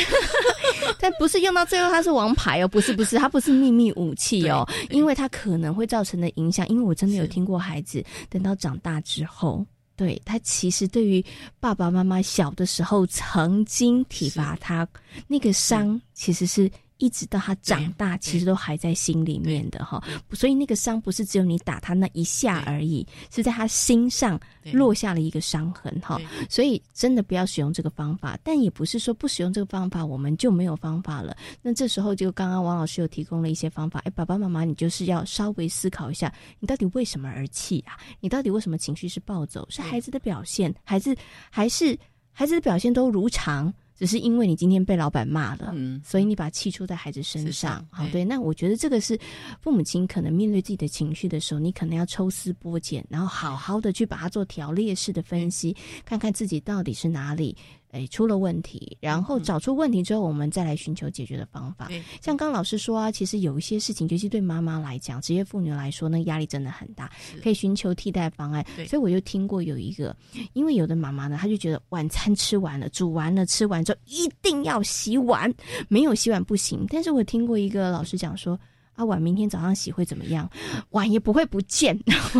[1.00, 9.66] 但不是用到最后它是王牌哦，不是不是，它不是秘密武器哦，因为它可能会造成的影响，因为我真的有听过孩子等到长大之后。
[9.96, 11.24] 对他其实对于
[11.60, 14.86] 爸爸妈妈小的时候曾经体罚他，
[15.28, 20.04] 那个伤其实是一直到他长大，其实都还在心里面的哈。
[20.32, 24.40] 所以那个伤不是只有你打他那一下而已，是在他心上
[24.72, 26.20] 落下了一个伤痕哈。
[26.50, 31.36] 所以真的不要使用这个方法，但也不是说不使用这个方法我们就没有方法了。
[31.62, 37.98] 那这时候就刚刚王老师有提供了一些方法，哎，爸爸妈妈你就是要稍微思考一下，你到底为什么而气啊？
[38.20, 39.68] 你到底为什么情绪是暴走？
[39.70, 41.16] 是孩子的表现，孩子
[41.50, 41.98] 还是
[42.32, 43.74] 孩子的表现都如常？
[43.96, 47.54] 只是因为你今天被老板骂了，嗯，所以你把气出在孩子身上。
[47.54, 49.18] 上好，对，那我觉得这个是
[49.62, 57.56] 父母亲可能面对自己的情绪的时候，你可能要抽丝剥茧，然后好好的去把它做条列式的分析，看看自己到底是哪里。
[57.94, 61.88] 哎，出了问题，然后找出问题之后，我们再来寻求解决的方法。
[62.22, 67.12] 像刚老师说啊，其实有一些事情，尤其对妈妈来讲，职业妇女来说，那压力真的很大，
[67.44, 68.66] 可以寻求替代方案。
[68.88, 70.16] 所以我就听过有一个，
[70.54, 75.54] 因为有的妈妈呢，她就觉得晚餐吃完了，煮完了，吃完之后一定要洗碗，
[75.88, 76.88] 没有洗碗不行。
[76.90, 78.60] 但是我听过一个老师讲说。
[78.96, 80.48] 啊，碗明天早上洗会怎么样？
[80.92, 82.00] 碗也不会不见。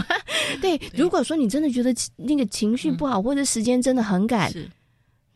[0.62, 4.54] 对，如果说你真的觉得那个情绪不好，或者时间真的很赶，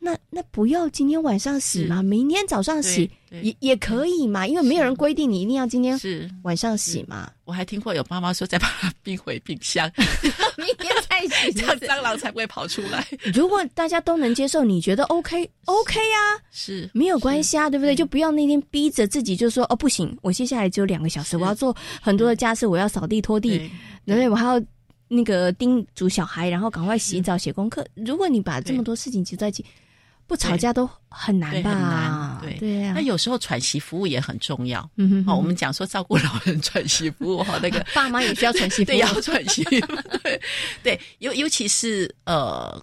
[0.07, 6.29] 那那不要今天晚上洗嘛，明天早上洗也也可以嘛，因为没有人规定你一定要今天是。
[6.43, 7.29] 晚上洗嘛。
[7.43, 9.91] 我还听过有妈妈说再把它冰回冰箱，
[10.57, 13.05] 明天再洗， 这样蟑螂才不会跑出来。
[13.33, 16.39] 如果大家都能接受，你觉得 OK OK 啊？
[16.51, 16.89] 是。
[16.93, 17.93] 没有关系啊，对不对？
[17.93, 23.57] 就不要那天逼着自己就说哦不行，我接下来只有两个小时，我要做很多的家事，我要扫地拖地，
[24.05, 24.29] 对不对？
[24.29, 24.61] 我还要。
[25.09, 27.87] 那个叮嘱小孩，然后赶快洗澡、写功课。
[27.95, 29.63] 如果你把这么多事情集在一起，
[30.27, 32.39] 不吵架都很难吧？
[32.43, 32.93] 对对啊。
[32.95, 34.87] 那有时候喘息服务也很重要。
[34.97, 35.31] 嗯哼。
[35.31, 39.63] 哦，我们讲说照顾老人喘息服务哈， 那个爸妈也需要喘息服务， 对，要喘息。
[40.23, 40.41] 对
[40.83, 42.79] 对，尤尤其是呃。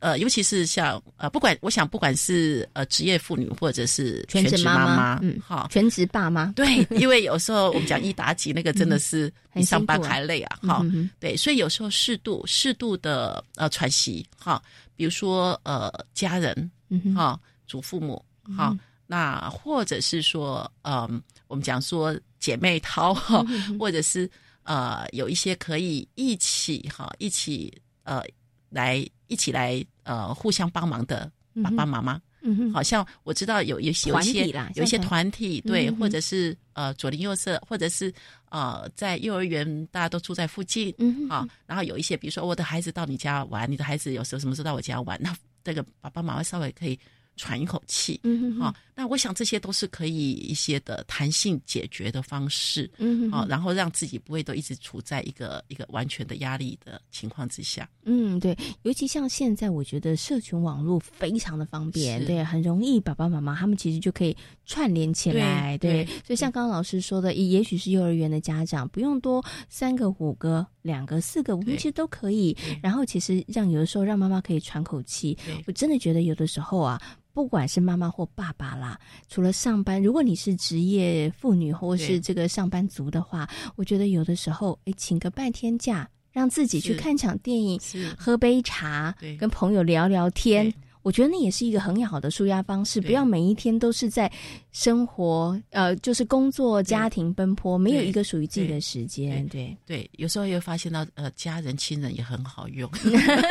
[0.00, 14.62] 呃，尤其是像呃，不管我想，不管是呃职业妇女或者是全职妈妈，嗯，好，全职爸妈，对， 因为有时候我们讲一打几，那个真的是比上班还累啊，哈、嗯，对，所以有时候适度适度的呃喘息，哈，
[14.94, 18.24] 比如说呃家人，嗯哈，祖父母
[18.56, 18.76] 好，
[19.06, 23.44] 那或者是说，嗯，我们讲说姐妹淘哈，
[23.78, 24.30] 或者是
[24.62, 27.72] 呃，有一些可以一起哈，一起
[28.04, 28.22] 呃，
[28.70, 31.30] 来一起来呃，互相帮忙的
[31.62, 32.20] 爸爸妈妈。
[32.40, 38.14] 嗯，好像我知道有有有一些有一些团体对，或者是呃左邻右舍，或者是
[38.48, 46.98] 呃在幼儿园大家都住在附近，嗯，啊，然后有一些比如说我的孩子到你家玩，你的孩子有时候什么时候到我家玩，那这个爸爸妈妈稍微可以。
[47.38, 64.36] 喘一口气，嗯，好，那我想这些都是可以一些的弹性解决的方式，嗯，好，然后让自己不会都一直处在一个一个完全的压力的情况之下，嗯，对，尤其像现在，我觉得社群网络非常的方便，对，很容易，爸爸妈妈他们其实就可以
[64.66, 70.66] 串联起来，对，所以像刚刚老师说的，也也许是幼儿园的家长不用多三个五个。
[70.88, 72.56] 两个、四个，我们其实都可以。
[72.82, 75.36] 然后，其实让有的时候让妈妈可以喘口气。
[75.66, 76.98] 我真的觉得有的时候啊，
[77.34, 87.78] 不管是妈妈或爸爸啦，除了上班，如果你是职业妇女或是这个上班族的话，我觉得有的时候，哎，请个半天假，让自己去看场电影，
[88.16, 90.72] 喝杯茶，跟朋友聊聊天。
[91.02, 94.30] 我觉得那也是一个很好的舒压方式，不要每一天都是在
[94.72, 99.46] 生活，呃，就是工作、家庭奔波，没有一个属于自己的时间。
[99.48, 102.90] 对对，有时候又发现到，呃，家人亲人也很好用，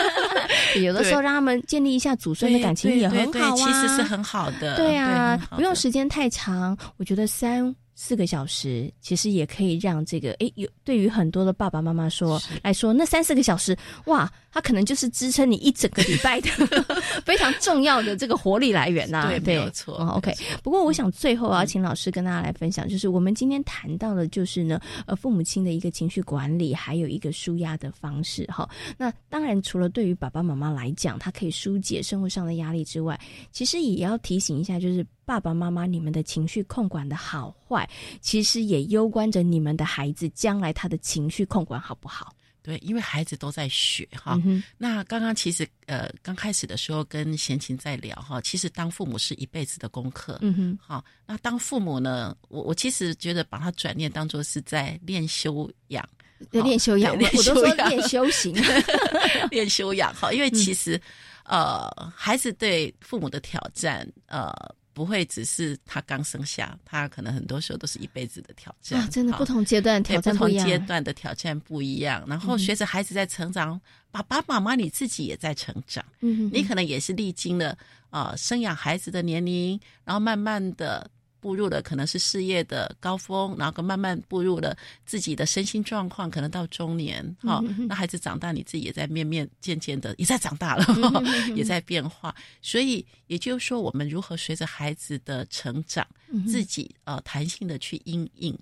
[0.81, 4.75] 有的时候让他们建立一下祖孙的感情也很好啊，其实是很好的。
[4.75, 7.75] 对啊，不用时间太长，我觉得三。
[7.99, 13.75] 四个小时其实也可以让这个诶有对于很多的爸爸妈妈说来说，那三四个小时
[14.05, 16.47] 哇，它可能就是支撑你一整个礼拜的
[17.25, 19.25] 非常重要的这个活力来源呐。
[19.27, 19.95] 对，没有错。
[20.15, 20.31] OK，
[20.61, 28.69] 不过我想最后要请老师跟大家来分享，就是我们今天谈到的，就是呢，呃，父母亲的一个情绪管理，还有一个舒压的方式哈。
[28.95, 33.19] 那当然，除了对于爸爸妈妈来讲，他可以疏解生活上的压力之外，
[33.51, 35.03] 其实也要提醒一下，就是。
[35.27, 37.87] 爸爸妈妈，你们的情绪控管的好坏，
[38.21, 42.33] 其实也攸关着你们的孩子将来他的情绪控管好不好？
[42.63, 44.41] 对，因为孩子都在学哈。
[44.77, 50.37] 那刚刚其实呃，刚开始的时候跟贤琴在聊哈，其实当父母是一辈子的功课。
[50.41, 56.07] 嗯哼，好，那当父母呢，我我其实觉得把它转念当做是在练修养，
[56.51, 58.55] 练修养，我都说练修行，
[59.51, 60.13] 练修养。
[60.13, 60.99] 好，因为其实
[61.43, 64.53] 呃，孩子对父母的挑战呃。
[64.97, 68.99] 不会只是他刚生下，他可能很多时候都是一辈子的挑战。
[68.99, 70.65] 啊，真的不同阶段挑战不一样。
[70.65, 73.79] 不同阶段的挑战不一样，然后随着孩子在成长，
[74.09, 76.03] 爸爸妈妈你自己也在成长。
[76.21, 77.77] 嗯，你可能也是历经了
[78.09, 81.07] 啊生养孩子的年龄，然后慢慢的。
[81.39, 84.75] 步入了可能是事业的高峰，然后慢慢步入了
[85.05, 90.85] 自己的身心状况，可能到中年，哈，那孩子长大，你自己也在面面渐渐的也在长大了，
[91.55, 92.33] 也在变化。
[92.61, 96.05] 所以也就是说，我们如何随着孩子的成长，
[96.47, 98.57] 自己呃弹性的去应应，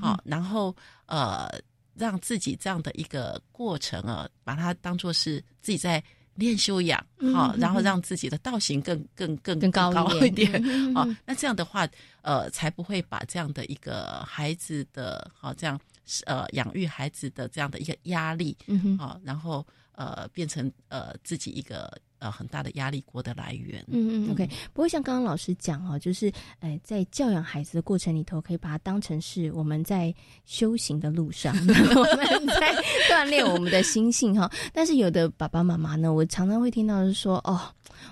[0.00, 0.74] 好，然后
[1.06, 1.48] 呃
[1.94, 6.02] 让自己这样的一个过程啊，把它当做是自己在。
[6.40, 6.98] 练修养，
[7.32, 9.92] 好，然后让自己的道行更更更更高
[10.24, 10.50] 一点，
[10.94, 11.86] 好， 那这样的话，
[12.22, 15.78] 呃，才不会把这样的一个孩子的，好，这样
[16.24, 21.96] 呃养育孩子的这样的一个压力，嗯好，然后呃变成呃自己一个。
[22.20, 23.84] 呃，很大的压力锅的来源。
[23.88, 24.46] 嗯嗯，OK。
[24.72, 30.14] 不过像刚刚老师讲哦，就是，呃，在教养孩子的过程里头，可以把它当成是我们在
[30.44, 32.74] 修行的路上， 我们在
[33.10, 34.50] 锻炼我们的心性哈。
[34.72, 37.60] 但是有的爸爸妈妈呢，我常常会听到是说，哦。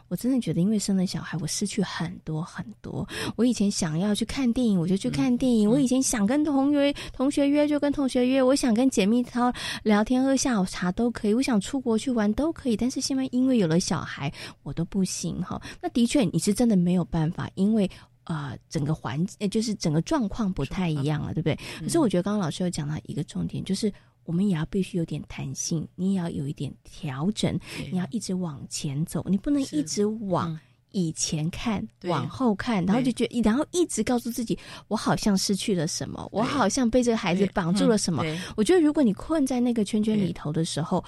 [0.09, 3.07] 我真的觉得，因为生了小孩，我失去很多很多。
[3.37, 12.77] 我以前想要去看电影，我就去看电影；我以前想跟同学同学约，就跟同学约；我想跟姐妹淘聊天、喝下午茶都可以；我想出国去玩都可以。
[12.77, 14.33] 但是现在因为有了小孩，
[14.63, 15.61] 我都不行哈。
[15.81, 17.91] 那的确，你是真的没有办法，因为
[18.25, 21.59] 呃，整个环就是整个状况不太一样了，对不对？
[21.81, 23.93] 可是我觉得刚刚老师有讲到一个重点，就是。
[24.29, 27.59] 我们也要必须有点弹性，你也要有一点调整，
[27.91, 30.61] 你要一直往前走，你不能一直往
[30.91, 34.59] 以前看，往后看，然后就觉得，然后一直告诉自己，
[34.89, 38.23] 我好像失去了什么，我好像被这个孩子绑住了什么。
[38.55, 41.03] 我觉得，如果你困在那个圈圈里头的时候，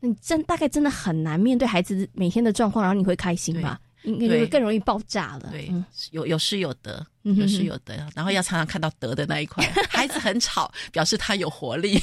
[0.00, 3.80] 你真大概真的很难面对孩子每天的状况，然后你会开心吧？
[4.02, 5.48] 应该会更容易爆炸了。
[5.50, 5.72] 对，
[6.12, 9.64] 有有失有得，有失有得，然后要常常看到得的那一块。
[9.88, 12.00] 孩子很吵， 表示他有活力。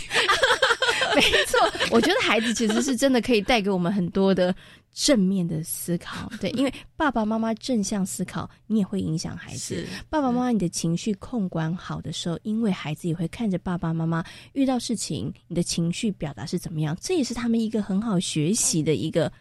[1.16, 1.60] 没错，
[1.92, 4.56] 我觉得孩子其实是真的可以带给我们很多的
[4.94, 6.32] 正面的思考。
[6.40, 9.86] 对， 因为爸爸妈妈正向思考，你也会影响孩子。
[10.10, 19.32] 爸爸妈妈，你的情绪控管好的时候，因为孩子也会看着爸爸妈妈遇到事情，你的情绪表达是怎么样，这也是他们一个很好学习的一个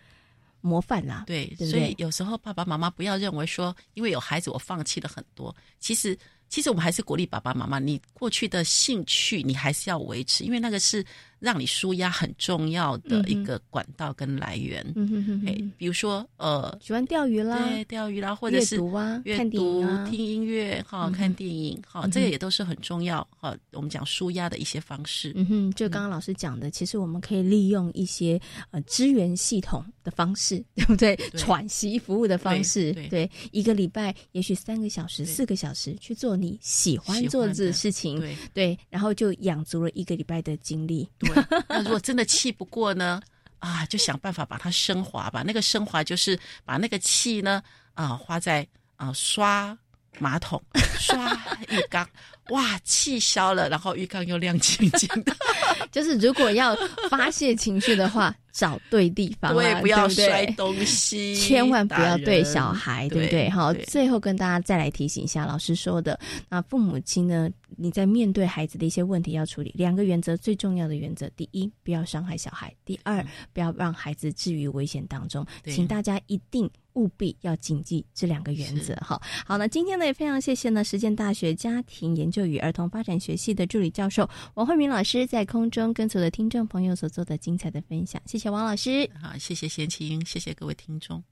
[0.60, 1.24] 模范啦。
[1.26, 6.18] 对，对所以有时候爸爸妈妈不要认为说，因为有孩子我放弃了很多，其实。
[6.48, 11.02] 其实我们还是鼓励爸爸妈妈，你过去的兴趣你还是要维持，因为那个是
[11.42, 14.84] 让你舒压很重要的一个管道跟来源。
[14.94, 23.56] 嗯哼哼，哎，比如说呃，喜欢钓鱼啦，对，钓鱼啦，或者是阅读啊，阅读、听音乐哈，看电影哈，这个也都是很重要哈。
[23.72, 25.32] 我们讲舒压的一些方式。
[25.34, 28.40] 嗯哼，就刚刚老师讲的，其实我们可以利用一些
[28.70, 31.16] 呃支援系统的方式， 对不对？
[31.36, 36.36] 喘息服务的方式，对，一个礼拜也许三个小时、四个小时去做。
[36.42, 41.08] 你喜欢做的事情，对对，然后就养足了一个礼拜的精力。
[41.18, 41.31] 对，
[41.68, 43.20] 那如果真的气不过呢？
[43.58, 45.44] 啊，就想办法把它升华吧。
[45.46, 47.62] 那个升华就是把那个气呢，
[47.94, 48.66] 啊，花在
[48.96, 49.76] 啊刷
[50.18, 50.60] 马桶、
[50.98, 51.32] 刷
[51.68, 52.04] 浴缸。
[52.48, 55.32] 哇，气消了，然后浴缸又亮晶晶的。
[55.92, 56.76] 就是如果要
[57.08, 63.48] 发泄情绪的话，找对地方，对，不要摔东西，千万不要对小孩，对不对？
[63.48, 66.18] 好，最后跟大家再来提醒一下，老师说的，
[66.48, 75.46] 那父母亲呢，你在面对孩子的一些问题要处理，两个原则最重要的原则：第一，不要伤害小孩；第二，不要让孩子置于危险当中。
[75.64, 78.94] 请大家一定务必要谨记这两个原则。
[78.96, 89.08] 哈，好，那今天呢也非常谢谢呢实践大学家庭研究与儿童发展学系的助理教授王慧明老师在空中跟所有的听众朋友所做的精彩的分享，谢谢王老师。
[89.20, 91.22] 好，谢谢贤琴，谢谢各位听众。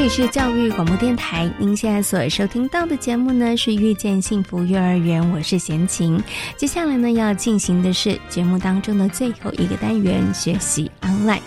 [0.00, 6.18] 这里是教育广播电台，您现在所收听到的节目呢是《遇见幸福幼儿园》，我是贤琴。
[6.56, 11.42] 接下来呢要进行的是节目当中的最后一个单元——学习 online。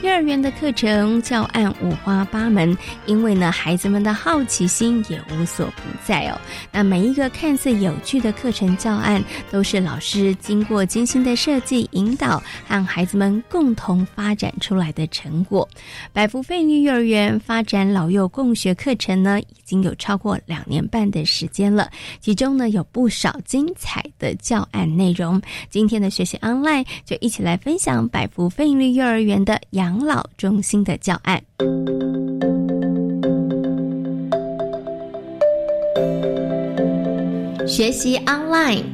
[0.00, 2.76] 幼儿园的课程教案五花八门，
[3.06, 6.40] 因为呢，孩子们的好奇心也无所不在哦。
[6.70, 15.68] 那每一个看似有趣的课程教案，都是老师经过精心的设计引导，和孩子们共同发展出来的成果。
[16.12, 21.90] 百福费力幼儿园发展老幼共学课程呢，已经有超过两年半的时间了，
[22.20, 25.38] 其中呢有不少精彩的教案内容。
[25.68, 29.60] 今天的学习 online 就一起来分享百福非盈利幼儿园的。
[29.72, 31.42] 养老中心的教案，
[37.66, 38.84] 学习 online。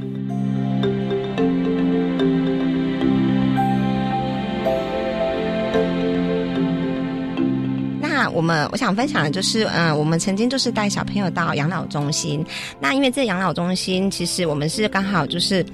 [8.30, 12.44] 我们我想分享的就是，嗯，我们曾经就是带小朋友到养老中心。
[12.80, 15.64] 那因为这养老中心，其实我们是刚好就是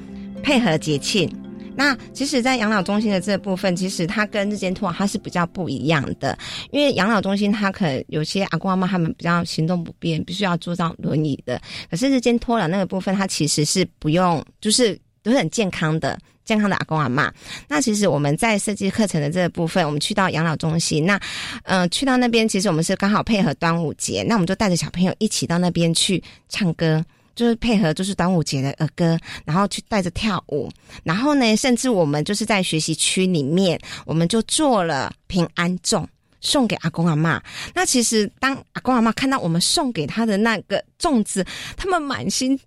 [0.43, 1.31] 配合节庆。
[1.77, 6.37] 那其实，在养老中心的这部分，其实它跟日间托它是比较不一样的，
[6.73, 11.59] 因为养老中心它可有些阿公阿妈他们比较行动不便，必须要坐上轮椅的。
[11.91, 16.19] 可是日间托老那个部分，它其实是不用，就是都是很健康的、
[16.51, 17.33] 健康的阿公阿妈。
[17.69, 21.21] 那其实我们在设计课程的这个部分，我们去到养老中心，那
[21.63, 27.05] 嗯，去到那边，其实我们是刚好配合端午节，那我们就带着小朋友一起到那边去唱歌。
[27.37, 30.69] 就是配合，就是端午节的儿歌，然后去带着跳舞，
[31.05, 36.05] 然后呢，甚至我们就是在学习区里面，我们就做了平安粽
[36.43, 37.41] 送给阿公阿妈。
[37.73, 41.47] 那其实当阿公阿妈看到我们送给他的那个粽子，
[41.79, 42.59] 他们满心。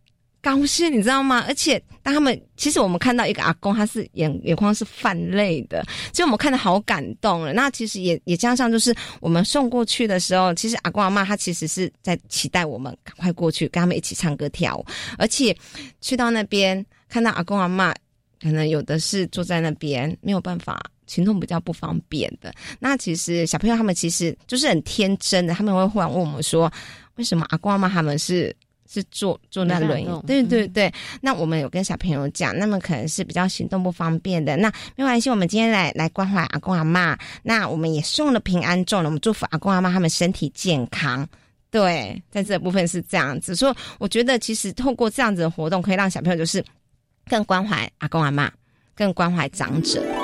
[0.44, 1.46] 高兴，你知道吗？
[1.48, 5.82] 而且当他们其实我们看到一个阿公，他是眼眼眶是泛泪的，
[6.12, 7.54] 就我们看的好感动了。
[7.54, 14.86] 那其实也也加上，就是我们送过去的时候，其实阿公阿妈他其实是在期待我们赶快过去跟他们一起唱歌跳舞。
[15.18, 15.56] 而且
[16.02, 17.96] 去到那边看到阿公阿妈，
[18.42, 22.54] 可能有的是坐在那边没有办法行动比较不方便的。
[22.80, 26.70] 那其实小朋友他们其实就是很天真的，他们会忽然问我们说，
[27.16, 28.54] 为什么阿公阿妈他们是？
[28.94, 30.94] 是坐坐那轮椅，对对对。
[31.20, 35.30] 那我们有跟小朋友讲，那么可能是比较行动不方便的，那没关系。
[35.30, 41.28] 我们今天来来关怀阿公阿妈，那我们也送了平安粽了，我们祝福阿公阿妈他们身体健康。
[41.72, 46.64] 对，在这部分是这样子，所以我觉得其实透过这样子的活动，可以让小朋友就是
[47.28, 48.52] 更关怀阿公阿妈，
[48.96, 50.23] 更关怀长者。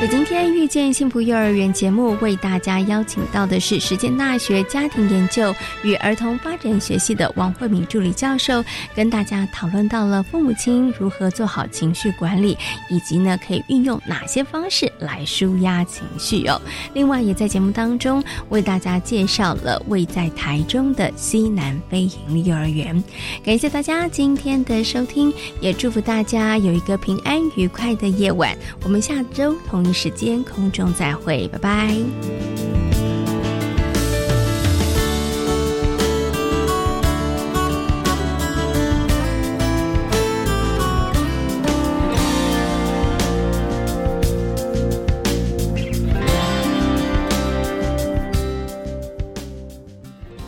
[0.00, 12.56] 在今天遇见幸福幼儿园节目，为大家邀请到的是实践大学家庭研究与儿童发展学系的王慧敏助理教授，跟大家讨论到了父母亲如何做好情绪管理，
[12.88, 16.58] 以及呢可以运用哪些方式来舒压情绪哦。
[16.94, 23.04] 另外，也在节目当中为大家介绍了位在台中的西南非营利幼儿园。
[23.44, 25.30] 感谢大家今天的收听，
[25.60, 28.56] 也祝福大家有一个平安愉快的夜晚。
[28.82, 32.89] 我们下周同时间空中再会，拜拜。